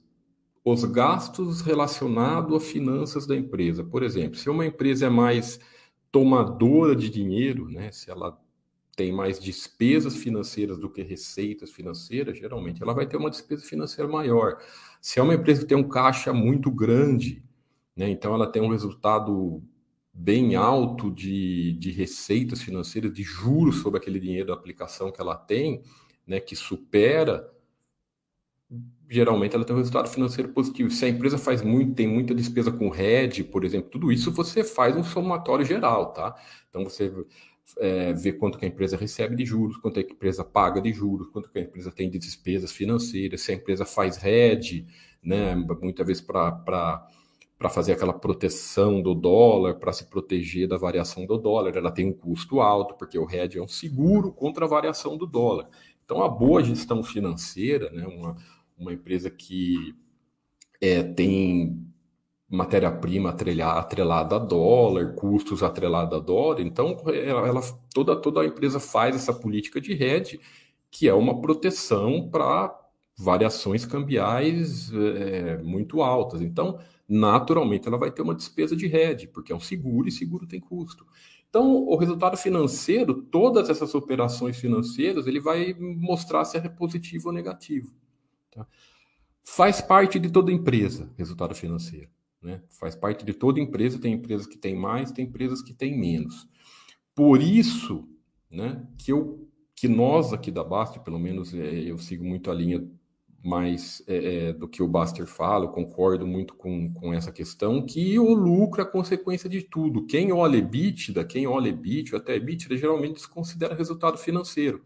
os 0.66 0.84
gastos 0.84 1.62
relacionados 1.62 2.56
a 2.56 2.60
finanças 2.60 3.28
da 3.28 3.36
empresa. 3.36 3.84
Por 3.84 4.02
exemplo, 4.02 4.38
se 4.38 4.50
uma 4.50 4.66
empresa 4.66 5.06
é 5.06 5.10
mais 5.10 5.60
tomadora 6.12 6.96
de 6.96 7.10
dinheiro, 7.10 7.70
né? 7.70 7.92
Se 7.92 8.10
ela 8.10 8.38
tem 8.96 9.12
mais 9.12 9.40
despesas 9.40 10.16
financeiras 10.16 10.80
do 10.80 10.90
que 10.90 11.04
receitas 11.04 11.72
financeiras, 11.72 12.38
geralmente 12.38 12.82
ela 12.82 12.94
vai 12.94 13.06
ter 13.06 13.18
uma 13.18 13.30
despesa 13.30 13.64
financeira 13.64 14.10
maior. 14.10 14.58
Se 15.00 15.20
é 15.20 15.24
uma 15.24 15.36
empresa 15.36 15.62
que 15.62 15.68
tem 15.68 15.78
um 15.78 15.88
caixa 15.88 16.34
muito 16.34 16.72
grande, 16.72 17.44
né? 17.96 18.10
Então, 18.10 18.34
ela 18.34 18.48
tem 18.52 18.62
um 18.62 18.70
resultado 18.70 19.62
bem 20.12 20.56
alto 20.56 21.12
de, 21.12 21.74
de 21.74 21.92
receitas 21.92 22.62
financeiras, 22.62 23.14
de 23.14 23.22
juros 23.22 23.82
sobre 23.82 24.00
aquele 24.00 24.20
dinheiro 24.20 24.48
da 24.48 24.54
aplicação 24.54 25.12
que 25.12 25.22
ela 25.22 25.36
tem, 25.36 25.84
né? 26.26 26.40
que 26.40 26.56
supera. 26.56 27.52
Geralmente 29.10 29.56
ela 29.56 29.64
tem 29.64 29.76
um 29.76 29.80
resultado 29.80 30.10
financeiro 30.10 30.50
positivo. 30.50 30.90
Se 30.90 31.06
a 31.06 31.10
empresa 31.10 31.38
faz 31.38 31.62
muito, 31.62 31.94
tem 31.94 32.08
muita 32.08 32.34
despesa 32.34 32.72
com 32.72 32.90
RED, 32.90 33.44
por 33.44 33.64
exemplo, 33.64 33.90
tudo 33.90 34.12
isso 34.12 34.32
você 34.32 34.64
faz 34.64 34.96
um 34.96 35.04
somatório 35.04 35.66
geral, 35.66 36.12
tá? 36.12 36.36
Então 36.70 36.84
você 36.84 37.14
é, 37.78 38.14
vê 38.14 38.34
quanto 38.34 38.58
que 38.58 38.66
a 38.66 38.68
empresa 38.68 38.98
recebe 38.98 39.36
de 39.36 39.46
juros, 39.46 39.78
quanto 39.78 40.00
a 40.00 40.02
empresa 40.02 40.44
paga 40.44 40.82
de 40.82 40.92
juros, 40.92 41.28
quanto 41.30 41.50
que 41.50 41.60
a 41.60 41.62
empresa 41.62 41.92
tem 41.92 42.10
de 42.10 42.18
despesas 42.18 42.72
financeiras, 42.72 43.42
se 43.42 43.52
a 43.52 43.56
empresa 43.56 43.86
faz 43.86 44.18
RED, 44.18 44.86
né? 45.24 45.56
Muitas 45.56 46.06
vezes 46.06 46.22
para 46.22 47.08
para 47.58 47.70
fazer 47.70 47.94
aquela 47.94 48.14
proteção 48.14 49.02
do 49.02 49.16
dólar, 49.16 49.76
para 49.76 49.94
se 49.94 50.06
proteger 50.10 50.68
da 50.68 50.78
variação 50.78 51.26
do 51.26 51.38
dólar. 51.38 51.76
Ela 51.76 51.92
tem 51.92 52.06
um 52.06 52.14
custo 52.14 52.60
alto, 52.60 52.96
porque 52.96 53.18
o 53.18 53.26
RED 53.26 53.58
é 53.58 53.62
um 53.62 53.68
seguro 53.68 54.32
contra 54.32 54.66
a 54.66 54.68
variação 54.68 55.18
do 55.18 55.26
dólar. 55.26 55.70
Então, 56.04 56.22
a 56.22 56.30
boa 56.30 56.64
gestão 56.64 57.02
financeira, 57.02 57.90
né, 57.92 58.06
uma, 58.06 58.36
uma 58.78 58.94
empresa 58.94 59.30
que 59.30 59.96
é, 60.82 61.02
tem 61.04 61.86
matéria-prima 62.48 63.30
atrelada 63.30 64.36
a 64.36 64.40
dólar, 64.40 65.16
custos 65.16 65.64
atrelados 65.64 66.18
a 66.18 66.22
dólar, 66.22 66.62
então 66.62 66.98
ela, 67.08 67.48
ela, 67.48 67.62
toda, 67.94 68.16
toda 68.16 68.42
a 68.42 68.46
empresa 68.46 68.80
faz 68.80 69.16
essa 69.16 69.34
política 69.34 69.82
de 69.82 69.94
RED, 69.94 70.40
que 70.92 71.08
é 71.08 71.14
uma 71.14 71.42
proteção 71.42 72.30
para 72.30 72.74
variações 73.18 73.86
cambiais 73.86 74.92
é, 74.94 75.58
muito 75.64 76.02
altas. 76.02 76.42
Então, 76.42 76.80
naturalmente 77.08 77.88
ela 77.88 77.98
vai 77.98 78.12
ter 78.12 78.22
uma 78.22 78.36
despesa 78.36 78.76
de 78.76 78.88
rede, 78.88 79.28
porque 79.28 79.52
é 79.52 79.56
um 79.56 79.60
seguro 79.60 80.08
e 80.08 80.12
seguro 80.12 80.48
tem 80.48 80.60
custo. 80.60 81.06
Então, 81.50 81.86
o 81.86 81.96
resultado 81.96 82.36
financeiro, 82.36 83.22
todas 83.22 83.70
essas 83.70 83.96
operações 83.96 84.58
financeiras, 84.58 85.26
ele 85.26 85.40
vai 85.40 85.74
mostrar 85.74 86.44
se 86.44 86.58
é 86.58 86.68
positivo 86.68 87.30
ou 87.30 87.34
negativo. 87.34 87.94
Tá? 88.56 88.66
Faz 89.44 89.82
parte 89.82 90.18
de 90.18 90.32
toda 90.32 90.52
empresa, 90.52 91.12
resultado 91.18 91.54
financeiro. 91.54 92.10
Né? 92.42 92.64
Faz 92.70 92.96
parte 92.96 93.26
de 93.26 93.34
toda 93.34 93.60
empresa, 93.60 94.00
tem 94.00 94.14
empresas 94.14 94.48
que 94.48 94.58
têm 94.58 94.76
mais, 94.76 95.12
tem 95.12 95.26
empresas 95.26 95.62
que 95.62 95.74
têm 95.74 96.00
menos. 96.00 96.48
Por 97.14 97.42
isso 97.42 98.08
né, 98.50 98.88
que, 98.98 99.12
eu, 99.12 99.48
que 99.76 99.88
nós 99.88 100.34
aqui 100.34 100.50
da 100.50 100.64
Basta, 100.64 101.00
pelo 101.00 101.20
menos 101.20 101.54
é, 101.54 101.82
eu 101.82 101.98
sigo 101.98 102.24
muito 102.24 102.50
a 102.50 102.54
linha 102.54 102.88
mais 103.44 104.04
é, 104.08 104.48
é, 104.48 104.54
do 104.54 104.68
que 104.68 104.82
o 104.82 104.88
Buster 104.88 105.28
fala, 105.28 105.66
eu 105.66 105.70
concordo 105.70 106.26
muito 106.26 106.56
com, 106.56 106.92
com 106.92 107.14
essa 107.14 107.32
questão, 107.32 107.86
que 107.86 108.18
o 108.18 108.34
lucro 108.34 108.82
é 108.82 108.86
consequência 108.86 109.48
de 109.48 109.62
tudo. 109.62 110.08
Quem 110.08 110.32
olha 110.32 110.58
EBITDA, 110.58 111.24
quem 111.24 111.46
olha 111.46 111.70
EBITDA, 111.70 112.18
até 112.18 112.36
EBITDA, 112.36 112.76
geralmente 112.76 113.16
desconsidera 113.16 113.76
resultado 113.76 114.18
financeiro. 114.18 114.84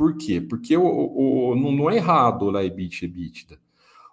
Por 0.00 0.16
quê? 0.16 0.40
Porque 0.40 0.74
o, 0.78 0.82
o, 0.82 1.54
não 1.54 1.90
é 1.90 1.96
errado 1.96 2.46
olhar 2.46 2.64
EBITDA 2.64 3.04
EBITDA. 3.04 3.60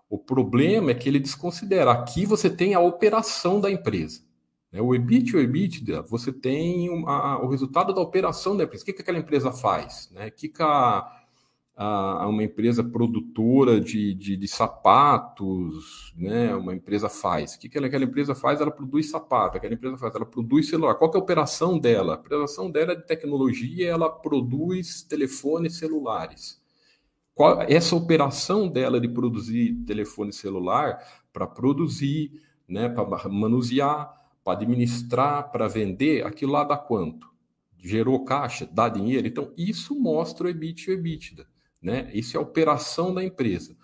O 0.09 0.17
problema 0.17 0.91
é 0.91 0.93
que 0.93 1.07
ele 1.07 1.17
desconsidera. 1.17 1.93
Aqui 1.93 2.25
você 2.25 2.49
tem 2.49 2.73
a 2.73 2.81
operação 2.81 3.61
da 3.61 3.71
empresa. 3.71 4.21
Né? 4.69 4.81
O 4.81 4.93
EBIT 4.93 5.31
e 5.31 5.37
o 5.37 5.39
EBITDA, 5.39 6.01
você 6.01 6.33
tem 6.33 6.89
uma, 6.89 7.41
o 7.41 7.47
resultado 7.47 7.93
da 7.93 8.01
operação 8.01 8.57
da 8.57 8.65
empresa. 8.65 8.83
O 8.83 8.85
que, 8.85 8.91
que 8.91 9.01
aquela 9.01 9.17
empresa 9.17 9.49
faz? 9.53 10.11
Né? 10.11 10.27
O 10.27 10.31
que, 10.33 10.49
que 10.49 10.61
a 10.61 11.09
a, 11.79 12.27
uma 12.27 12.43
empresa 12.43 12.83
produtora 12.83 13.79
de, 13.79 14.11
de, 14.15 14.35
de, 14.35 14.47
sapatos, 14.47 16.11
né? 16.17 16.55
Uma 16.55 16.73
empresa 16.73 17.07
faz. 17.07 17.53
O 17.53 17.59
que, 17.59 17.69
que 17.69 17.77
aquela 17.77 18.03
empresa 18.03 18.33
faz? 18.33 18.59
Ela 18.59 18.71
produz 18.71 19.11
sapato. 19.11 19.57
Aquela 19.57 19.75
empresa 19.75 19.95
faz? 19.95 20.15
Ela 20.15 20.25
produz 20.25 20.67
celular. 20.67 20.95
Qual 20.95 21.11
é 21.13 21.15
a 21.15 21.19
operação 21.19 21.77
dela? 21.77 22.15
A 22.15 22.17
operação 22.17 22.71
dela 22.71 22.93
é 22.93 22.95
de 22.95 23.05
tecnologia. 23.05 23.87
Ela 23.87 24.09
produz 24.09 25.03
telefones 25.03 25.77
celulares. 25.77 26.59
Qual, 27.35 27.61
essa 27.61 27.95
operação 27.95 28.67
dela 28.67 28.99
de 28.99 29.07
produzir 29.07 29.75
telefone 29.85 30.33
celular 30.33 30.97
para 31.31 31.45
produzir, 31.45 32.41
né? 32.67 32.89
Para 32.89 33.29
manusear, 33.29 34.11
para 34.43 34.57
administrar, 34.57 35.51
para 35.51 35.67
vender, 35.67 36.25
aquilo 36.25 36.53
lá 36.53 36.63
dá 36.63 36.75
quanto? 36.75 37.27
Gerou 37.77 38.25
caixa, 38.25 38.65
dá 38.65 38.89
dinheiro. 38.89 39.27
Então, 39.27 39.53
isso 39.55 39.93
mostra 39.93 40.47
o 40.47 40.49
EBIT 40.49 40.89
e 40.89 40.93
o 40.95 40.97
EBITDA. 40.97 41.45
Né? 41.81 42.09
Isso 42.13 42.35
é 42.35 42.39
a 42.39 42.43
operação 42.43 43.13
da 43.13 43.23
empresa. 43.23 43.75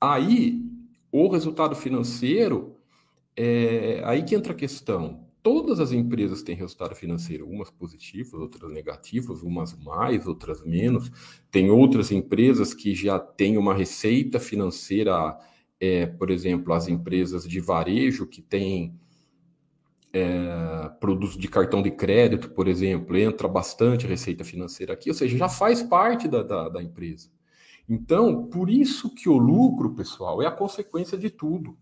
Aí, 0.00 0.62
o 1.10 1.28
resultado 1.28 1.74
financeiro, 1.74 2.76
é 3.36 4.02
aí 4.04 4.22
que 4.22 4.34
entra 4.34 4.52
a 4.52 4.56
questão. 4.56 5.26
Todas 5.42 5.78
as 5.78 5.92
empresas 5.92 6.42
têm 6.42 6.56
resultado 6.56 6.94
financeiro, 6.94 7.48
umas 7.48 7.70
positivas, 7.70 8.34
outras 8.34 8.72
negativas, 8.72 9.42
umas 9.42 9.76
mais, 9.76 10.26
outras 10.26 10.64
menos. 10.64 11.10
Tem 11.50 11.70
outras 11.70 12.10
empresas 12.10 12.74
que 12.74 12.94
já 12.94 13.18
têm 13.18 13.56
uma 13.56 13.72
receita 13.72 14.40
financeira, 14.40 15.38
é, 15.78 16.06
por 16.06 16.30
exemplo, 16.30 16.72
as 16.72 16.88
empresas 16.88 17.46
de 17.46 17.60
varejo 17.60 18.26
que 18.26 18.42
têm 18.42 18.98
é, 20.16 20.88
produtos 20.98 21.36
de 21.36 21.46
cartão 21.46 21.82
de 21.82 21.90
crédito, 21.90 22.50
por 22.50 22.66
exemplo, 22.68 23.16
entra 23.16 23.46
bastante 23.46 24.06
receita 24.06 24.44
financeira 24.44 24.94
aqui, 24.94 25.10
ou 25.10 25.14
seja, 25.14 25.36
já 25.36 25.48
faz 25.48 25.82
parte 25.82 26.26
da, 26.26 26.42
da, 26.42 26.68
da 26.68 26.82
empresa. 26.82 27.30
Então, 27.88 28.46
por 28.46 28.70
isso 28.70 29.14
que 29.14 29.28
o 29.28 29.36
lucro, 29.36 29.94
pessoal, 29.94 30.42
é 30.42 30.46
a 30.46 30.50
consequência 30.50 31.18
de 31.18 31.30
tudo. 31.30 31.76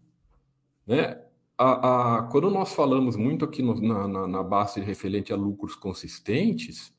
Né? 0.87 1.19
A, 1.57 2.19
a, 2.19 2.23
quando 2.25 2.50
nós 2.50 2.75
falamos 2.75 3.17
muito 3.17 3.45
aqui 3.45 3.62
no, 3.62 3.81
na, 3.81 4.09
na, 4.09 4.26
na, 4.26 4.43
base 4.43 4.81
referente 4.81 5.33
a 5.33 5.37
lucros 5.37 5.76
consistentes, 5.76 6.93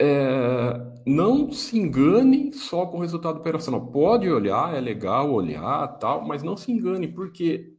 é, 0.00 0.72
não 1.06 1.52
se 1.52 1.78
engane 1.78 2.52
só 2.52 2.86
com 2.86 2.96
o 2.96 3.00
resultado 3.00 3.36
operacional. 3.38 3.86
Pode 3.86 4.28
olhar, 4.28 4.74
é 4.74 4.80
legal 4.80 5.30
olhar, 5.30 5.86
tal, 5.98 6.26
mas 6.26 6.42
não 6.42 6.56
se 6.56 6.72
engane, 6.72 7.06
porque 7.06 7.73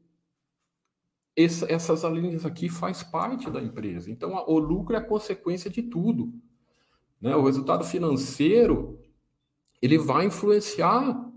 essa, 1.35 1.71
essas 1.71 2.03
linhas 2.03 2.45
aqui 2.45 2.69
faz 2.69 3.03
parte 3.03 3.49
da 3.49 3.61
empresa. 3.61 4.09
Então, 4.09 4.37
a, 4.37 4.49
o 4.49 4.57
lucro 4.57 4.95
é 4.95 4.99
a 4.99 5.03
consequência 5.03 5.69
de 5.69 5.83
tudo. 5.83 6.33
Né? 7.19 7.35
O 7.35 7.43
resultado 7.43 7.83
financeiro 7.83 8.99
ele 9.81 9.97
vai 9.97 10.25
influenciar 10.25 11.31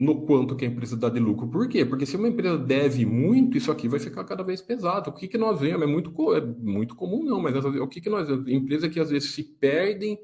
no 0.00 0.26
quanto 0.26 0.56
que 0.56 0.64
a 0.64 0.68
empresa 0.68 0.96
dá 0.96 1.08
de 1.08 1.20
lucro. 1.20 1.46
Por 1.46 1.68
quê? 1.68 1.84
Porque 1.84 2.04
se 2.04 2.16
uma 2.16 2.26
empresa 2.26 2.58
deve 2.58 3.06
muito, 3.06 3.56
isso 3.56 3.70
aqui 3.70 3.86
vai 3.86 4.00
ficar 4.00 4.24
cada 4.24 4.42
vez 4.42 4.60
pesado. 4.60 5.10
O 5.10 5.12
que, 5.12 5.28
que 5.28 5.38
nós 5.38 5.60
vemos? 5.60 5.82
É 5.82 5.86
muito, 5.86 6.34
é 6.34 6.40
muito 6.40 6.96
comum, 6.96 7.22
não, 7.22 7.40
mas 7.40 7.54
o 7.56 7.86
que, 7.86 8.00
que 8.00 8.10
nós 8.10 8.26
vemos? 8.26 8.48
Empresas 8.48 8.90
que 8.90 8.98
às 8.98 9.10
vezes 9.10 9.30
se 9.32 9.44
perdem 9.44 10.18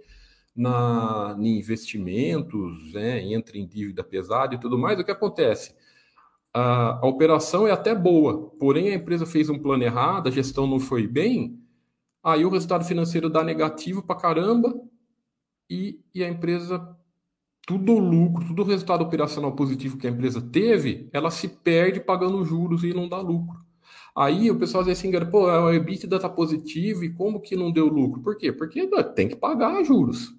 na, 0.54 1.36
em 1.38 1.58
investimentos, 1.58 2.92
né, 2.92 3.22
entra 3.32 3.56
em 3.56 3.68
dívida 3.68 4.02
pesada 4.02 4.56
e 4.56 4.58
tudo 4.58 4.76
mais, 4.76 4.98
o 4.98 5.04
que 5.04 5.12
acontece? 5.12 5.72
A, 6.54 6.98
a 7.04 7.06
operação 7.06 7.66
é 7.66 7.70
até 7.70 7.94
boa, 7.94 8.50
porém 8.58 8.90
a 8.90 8.94
empresa 8.94 9.26
fez 9.26 9.48
um 9.48 9.58
plano 9.58 9.84
errado, 9.84 10.28
a 10.28 10.32
gestão 10.32 10.66
não 10.66 10.80
foi 10.80 11.06
bem, 11.06 11.60
aí 12.22 12.44
o 12.44 12.50
resultado 12.50 12.84
financeiro 12.84 13.28
dá 13.28 13.44
negativo 13.44 14.02
para 14.02 14.20
caramba 14.20 14.74
e, 15.70 16.00
e 16.14 16.24
a 16.24 16.28
empresa 16.28 16.96
tudo 17.68 17.92
o 17.92 17.98
lucro, 17.98 18.48
todo 18.48 18.62
o 18.62 18.64
resultado 18.64 19.02
operacional 19.04 19.52
positivo 19.52 19.98
que 19.98 20.06
a 20.06 20.10
empresa 20.10 20.40
teve, 20.40 21.06
ela 21.12 21.30
se 21.30 21.46
perde 21.48 22.00
pagando 22.00 22.42
juros 22.42 22.82
e 22.82 22.94
não 22.94 23.06
dá 23.06 23.20
lucro. 23.20 23.60
Aí 24.16 24.50
o 24.50 24.58
pessoal 24.58 24.82
se 24.94 25.06
engana, 25.06 25.26
pô, 25.26 25.44
o 25.44 25.72
EBITDA 25.72 26.16
está 26.16 26.30
positivo 26.30 27.04
e 27.04 27.12
como 27.12 27.40
que 27.40 27.54
não 27.54 27.70
deu 27.70 27.86
lucro? 27.86 28.22
Por 28.22 28.38
quê? 28.38 28.50
Porque 28.50 28.88
tem 29.14 29.28
que 29.28 29.36
pagar 29.36 29.84
juros. 29.84 30.34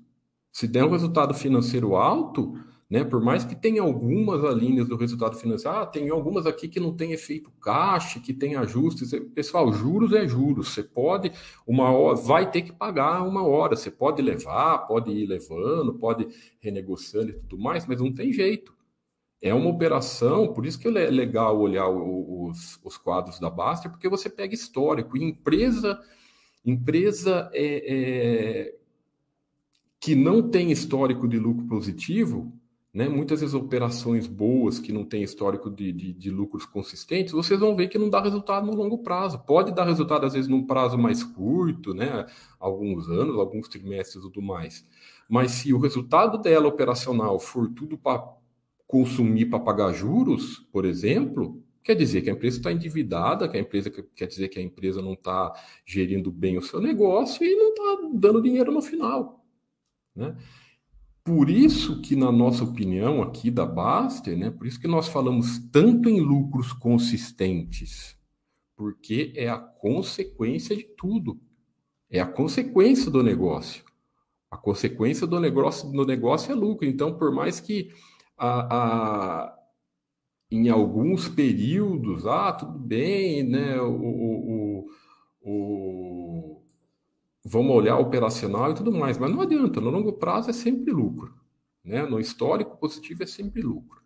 Se 0.51 0.67
der 0.67 0.83
um 0.83 0.89
resultado 0.89 1.35
financeiro 1.35 1.95
alto, 1.95 2.59
né? 2.89 3.03
Por 3.03 3.21
mais 3.21 3.45
que 3.45 3.55
tenha 3.55 3.83
algumas 3.83 4.41
linhas 4.55 4.87
do 4.87 4.95
resultado 4.95 5.35
financeiro, 5.35 5.77
ah, 5.77 5.85
tem 5.85 6.09
algumas 6.09 6.47
aqui 6.47 6.67
que 6.67 6.79
não 6.79 6.95
tem 6.95 7.11
efeito 7.11 7.51
caixa, 7.61 8.19
que 8.19 8.33
tem 8.33 8.55
ajustes. 8.55 9.11
Pessoal, 9.35 9.71
juros 9.71 10.11
é 10.13 10.27
juros. 10.27 10.69
Você 10.69 10.81
pode, 10.81 11.31
uma 11.67 11.91
hora, 11.91 12.15
vai 12.15 12.49
ter 12.49 12.63
que 12.63 12.71
pagar 12.71 13.21
uma 13.21 13.43
hora. 13.43 13.75
Você 13.75 13.91
pode 13.91 14.21
levar, 14.23 14.79
pode 14.87 15.11
ir 15.11 15.27
levando, 15.27 15.93
pode 15.93 16.27
renegociando 16.59 17.29
e 17.29 17.33
tudo 17.33 17.59
mais, 17.59 17.85
mas 17.85 18.01
não 18.01 18.11
tem 18.11 18.33
jeito. 18.33 18.73
É 19.41 19.53
uma 19.53 19.69
operação, 19.69 20.51
por 20.51 20.65
isso 20.65 20.79
que 20.79 20.87
é 20.87 20.91
legal 20.91 21.57
olhar 21.59 21.87
os, 21.87 22.79
os 22.83 22.97
quadros 22.97 23.39
da 23.39 23.49
Baster, 23.49 23.89
porque 23.89 24.09
você 24.09 24.29
pega 24.29 24.53
histórico. 24.53 25.15
E 25.15 25.23
empresa, 25.23 26.01
empresa 26.65 27.49
é, 27.53 28.65
é, 28.65 28.75
que 29.99 30.15
não 30.15 30.49
tem 30.49 30.71
histórico 30.71 31.27
de 31.27 31.37
lucro 31.37 31.67
positivo, 31.67 32.51
né, 32.93 33.07
muitas 33.07 33.41
vezes 33.41 33.53
operações 33.53 34.25
boas 34.25 34.79
que 34.79 34.91
não 34.91 35.05
têm 35.05 35.21
histórico 35.21 35.69
de, 35.69 35.91
de, 35.91 36.11
de, 36.11 36.31
lucros 36.31 36.65
consistentes, 36.65 37.33
vocês 37.33 37.59
vão 37.59 37.75
ver 37.75 37.87
que 37.87 37.99
não 37.99 38.09
dá 38.09 38.19
resultado 38.19 38.65
no 38.65 38.73
longo 38.73 38.97
prazo. 38.99 39.39
Pode 39.39 39.71
dar 39.73 39.85
resultado, 39.85 40.25
às 40.25 40.33
vezes, 40.33 40.47
num 40.47 40.65
prazo 40.65 40.97
mais 40.97 41.23
curto, 41.23 41.93
né, 41.93 42.25
alguns 42.59 43.07
anos, 43.07 43.37
alguns 43.37 43.67
trimestres 43.67 44.23
e 44.23 44.31
tudo 44.31 44.41
mais. 44.41 44.87
Mas 45.29 45.51
se 45.51 45.71
o 45.71 45.77
resultado 45.77 46.39
dela 46.39 46.67
operacional 46.67 47.39
for 47.39 47.69
tudo 47.69 47.95
para 47.97 48.27
consumir 48.87 49.45
para 49.45 49.59
pagar 49.59 49.93
juros, 49.93 50.67
por 50.71 50.83
exemplo, 50.83 51.63
quer 51.83 51.93
dizer 51.93 52.23
que 52.23 52.29
a 52.31 52.33
empresa 52.33 52.57
está 52.57 52.71
endividada, 52.71 53.47
que 53.47 53.55
a 53.55 53.59
empresa 53.59 53.91
quer 53.91 54.25
dizer 54.25 54.49
que 54.49 54.57
a 54.57 54.63
empresa 54.63 54.99
não 54.99 55.13
está 55.13 55.53
gerindo 55.85 56.31
bem 56.31 56.57
o 56.57 56.61
seu 56.63 56.81
negócio 56.81 57.45
e 57.45 57.55
não 57.55 57.69
está 57.69 58.09
dando 58.15 58.41
dinheiro 58.41 58.71
no 58.71 58.81
final. 58.81 59.45
Né? 60.15 60.35
Por 61.29 61.47
isso 61.47 62.01
que, 62.01 62.15
na 62.15 62.31
nossa 62.31 62.63
opinião 62.63 63.21
aqui 63.21 63.51
da 63.51 63.63
Baster, 63.63 64.35
né, 64.35 64.49
por 64.49 64.65
isso 64.65 64.79
que 64.79 64.87
nós 64.87 65.07
falamos 65.07 65.59
tanto 65.71 66.09
em 66.09 66.19
lucros 66.19 66.73
consistentes, 66.73 68.17
porque 68.75 69.31
é 69.35 69.47
a 69.47 69.59
consequência 69.59 70.75
de 70.75 70.85
tudo. 70.97 71.39
É 72.09 72.19
a 72.19 72.25
consequência 72.25 73.11
do 73.11 73.21
negócio. 73.21 73.83
A 74.49 74.57
consequência 74.57 75.27
do 75.27 75.39
negócio, 75.39 75.91
do 75.91 76.03
negócio 76.03 76.51
é 76.51 76.55
lucro. 76.55 76.87
Então, 76.87 77.15
por 77.15 77.31
mais 77.31 77.59
que 77.59 77.89
a, 78.35 78.77
a, 78.77 79.59
em 80.49 80.67
alguns 80.67 81.29
períodos, 81.29 82.25
ah, 82.25 82.53
tudo 82.53 82.79
bem, 82.79 83.43
né? 83.43 83.79
O, 83.79 83.91
o, 83.91 84.87
o, 85.43 86.08
vamos 87.45 87.75
olhar 87.75 87.97
operacional 87.97 88.71
e 88.71 88.75
tudo 88.75 88.91
mais, 88.91 89.17
mas 89.17 89.31
não 89.31 89.41
adianta, 89.41 89.79
no 89.81 89.89
longo 89.89 90.13
prazo 90.13 90.49
é 90.49 90.53
sempre 90.53 90.91
lucro, 90.91 91.33
né? 91.83 92.05
No 92.05 92.19
histórico 92.19 92.77
positivo 92.77 93.23
é 93.23 93.25
sempre 93.25 93.61
lucro. 93.61 93.99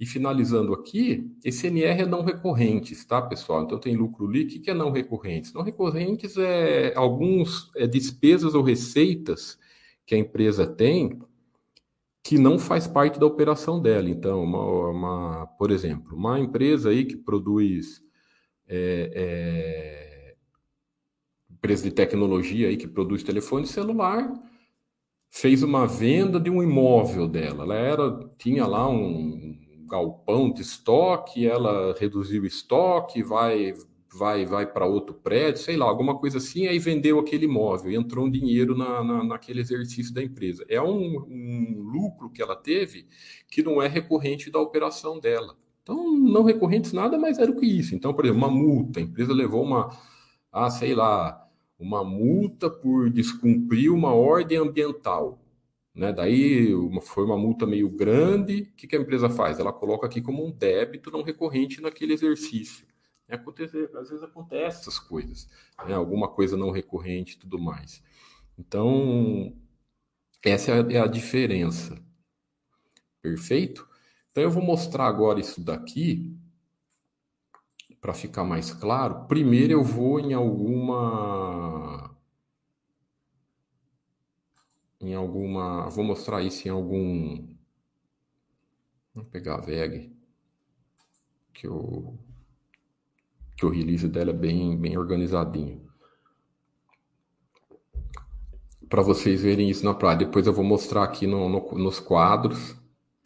E 0.00 0.06
finalizando 0.06 0.72
aqui, 0.72 1.28
esse 1.44 1.66
NR 1.66 2.02
é 2.02 2.06
não 2.06 2.22
recorrentes, 2.22 3.04
tá, 3.04 3.20
pessoal? 3.20 3.64
Então 3.64 3.80
tem 3.80 3.96
lucro 3.96 4.26
líquido 4.30 4.62
que 4.62 4.70
é 4.70 4.74
não 4.74 4.92
recorrentes. 4.92 5.52
Não 5.52 5.62
recorrentes 5.62 6.36
é 6.36 6.92
alguns 6.94 7.70
é 7.74 7.86
despesas 7.86 8.54
ou 8.54 8.62
receitas 8.62 9.58
que 10.06 10.14
a 10.14 10.18
empresa 10.18 10.66
tem 10.66 11.18
que 12.22 12.38
não 12.38 12.58
faz 12.58 12.86
parte 12.86 13.18
da 13.18 13.26
operação 13.26 13.80
dela. 13.80 14.08
Então, 14.08 14.42
uma, 14.44 14.90
uma 14.90 15.46
por 15.58 15.70
exemplo, 15.70 16.16
uma 16.16 16.38
empresa 16.38 16.90
aí 16.90 17.04
que 17.04 17.16
produz 17.16 18.02
é, 18.68 19.10
é, 19.14 20.07
empresa 21.58 21.82
de 21.82 21.90
tecnologia 21.90 22.68
aí 22.68 22.76
que 22.76 22.86
produz 22.86 23.22
telefone 23.24 23.66
celular 23.66 24.32
fez 25.28 25.62
uma 25.62 25.86
venda 25.86 26.40
de 26.40 26.48
um 26.48 26.62
imóvel 26.62 27.28
dela. 27.28 27.64
Ela 27.64 27.74
era 27.74 28.30
tinha 28.38 28.66
lá 28.66 28.88
um 28.88 29.58
galpão 29.88 30.52
de 30.52 30.62
estoque, 30.62 31.46
ela 31.46 31.94
reduziu 31.98 32.42
o 32.42 32.46
estoque, 32.46 33.22
vai 33.22 33.74
vai 34.16 34.46
vai 34.46 34.66
para 34.66 34.86
outro 34.86 35.14
prédio, 35.14 35.60
sei 35.62 35.76
lá, 35.76 35.86
alguma 35.86 36.18
coisa 36.18 36.38
assim, 36.38 36.66
aí 36.66 36.78
vendeu 36.78 37.18
aquele 37.18 37.44
imóvel 37.44 37.92
entrou 37.92 38.24
um 38.26 38.30
dinheiro 38.30 38.76
na, 38.76 39.04
na, 39.04 39.24
naquele 39.24 39.60
exercício 39.60 40.14
da 40.14 40.22
empresa. 40.22 40.64
É 40.68 40.80
um, 40.80 41.18
um 41.28 41.82
lucro 41.82 42.30
que 42.30 42.40
ela 42.40 42.56
teve 42.56 43.06
que 43.50 43.62
não 43.62 43.82
é 43.82 43.88
recorrente 43.88 44.50
da 44.50 44.60
operação 44.60 45.18
dela. 45.20 45.56
Então, 45.82 46.18
não 46.18 46.44
recorrentes 46.44 46.92
nada 46.92 47.18
mais 47.18 47.38
era 47.38 47.50
do 47.50 47.58
que 47.58 47.66
isso. 47.66 47.94
Então, 47.94 48.12
por 48.14 48.24
exemplo, 48.24 48.46
uma 48.46 48.50
multa, 48.50 49.00
a 49.00 49.02
empresa 49.02 49.32
levou 49.32 49.62
uma, 49.62 49.90
ah, 50.52 50.70
sei 50.70 50.94
lá, 50.94 51.47
uma 51.78 52.02
multa 52.02 52.68
por 52.68 53.08
descumprir 53.08 53.92
uma 53.92 54.12
ordem 54.12 54.58
ambiental. 54.58 55.38
Né? 55.94 56.12
Daí 56.12 56.74
uma, 56.74 57.00
foi 57.00 57.24
uma 57.24 57.36
multa 57.36 57.66
meio 57.66 57.88
grande. 57.88 58.62
O 58.62 58.76
que, 58.76 58.86
que 58.86 58.96
a 58.96 59.00
empresa 59.00 59.30
faz? 59.30 59.58
Ela 59.58 59.72
coloca 59.72 60.06
aqui 60.06 60.20
como 60.20 60.44
um 60.44 60.50
débito 60.50 61.10
não 61.10 61.22
recorrente 61.22 61.80
naquele 61.80 62.14
exercício. 62.14 62.86
É, 63.28 63.34
acontece, 63.34 63.76
às 63.94 64.08
vezes 64.08 64.22
acontece 64.22 64.80
essas 64.80 64.98
coisas, 64.98 65.48
né? 65.86 65.92
alguma 65.94 66.28
coisa 66.28 66.56
não 66.56 66.70
recorrente 66.70 67.34
e 67.34 67.38
tudo 67.38 67.58
mais. 67.58 68.02
Então, 68.58 69.54
essa 70.42 70.72
é 70.72 70.80
a, 70.80 70.92
é 70.92 71.00
a 71.00 71.06
diferença. 71.06 72.02
Perfeito? 73.20 73.86
Então, 74.30 74.42
eu 74.42 74.50
vou 74.50 74.62
mostrar 74.62 75.06
agora 75.06 75.40
isso 75.40 75.60
daqui 75.60 76.34
para 78.00 78.14
ficar 78.14 78.44
mais 78.44 78.72
claro, 78.72 79.26
primeiro 79.26 79.72
eu 79.72 79.82
vou 79.82 80.20
em 80.20 80.32
alguma 80.32 81.67
em 85.08 85.14
alguma, 85.14 85.88
vou 85.88 86.04
mostrar 86.04 86.42
isso 86.42 86.66
em 86.68 86.70
algum 86.70 87.46
Vou 89.18 89.24
pegar 89.24 89.56
a 89.56 89.60
VEG 89.60 90.12
que 91.52 91.66
o 91.66 92.14
que 93.56 93.66
o 93.66 93.68
release 93.68 94.06
dela 94.06 94.30
é 94.30 94.32
bem 94.32 94.78
bem 94.78 94.96
organizadinho. 94.96 95.82
Para 98.88 99.02
vocês 99.02 99.42
verem 99.42 99.68
isso 99.68 99.84
na 99.84 99.92
prática. 99.92 100.26
Depois 100.26 100.46
eu 100.46 100.52
vou 100.52 100.64
mostrar 100.64 101.02
aqui 101.02 101.26
no, 101.26 101.48
no, 101.48 101.78
nos 101.78 101.98
quadros 101.98 102.76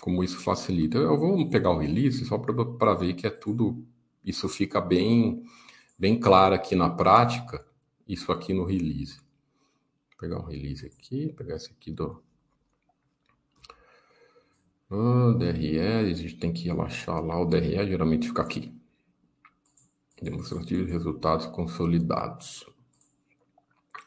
como 0.00 0.24
isso 0.24 0.40
facilita. 0.40 0.96
Eu 0.96 1.18
vou 1.18 1.48
pegar 1.50 1.70
o 1.70 1.78
release 1.78 2.24
só 2.24 2.38
para 2.38 2.94
ver 2.94 3.12
que 3.12 3.26
é 3.26 3.30
tudo 3.30 3.86
isso 4.24 4.48
fica 4.48 4.80
bem, 4.80 5.44
bem 5.98 6.18
claro 6.18 6.54
aqui 6.54 6.74
na 6.74 6.88
prática, 6.88 7.66
isso 8.08 8.32
aqui 8.32 8.54
no 8.54 8.64
release. 8.64 9.20
Pegar 10.22 10.38
um 10.38 10.44
release 10.44 10.86
aqui, 10.86 11.32
pegar 11.32 11.56
esse 11.56 11.72
aqui 11.72 11.90
do 11.90 12.22
oh, 14.88 15.32
DRE, 15.32 15.80
a 15.80 16.14
gente 16.14 16.36
tem 16.36 16.52
que 16.52 16.62
relaxar 16.62 17.20
lá, 17.20 17.40
o 17.40 17.44
DRE 17.44 17.84
geralmente 17.88 18.28
fica 18.28 18.40
aqui. 18.40 18.72
Demonstrativo 20.22 20.86
de 20.86 20.92
resultados 20.92 21.46
consolidados. 21.46 22.64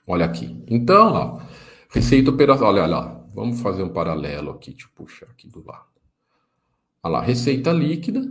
Olha 0.08 0.26
aqui. 0.26 0.64
Então, 0.70 1.12
ó, 1.12 1.42
receita 1.90 2.32
operacional, 2.32 2.74
olha 2.74 2.86
lá, 2.86 3.28
vamos 3.34 3.60
fazer 3.60 3.84
um 3.84 3.92
paralelo 3.92 4.52
aqui, 4.52 4.72
deixa 4.72 4.88
eu 4.88 4.92
puxar 4.96 5.26
aqui 5.26 5.50
do 5.50 5.66
lado. 5.66 5.90
Olha 7.04 7.12
lá, 7.12 7.22
receita 7.22 7.74
líquida, 7.74 8.22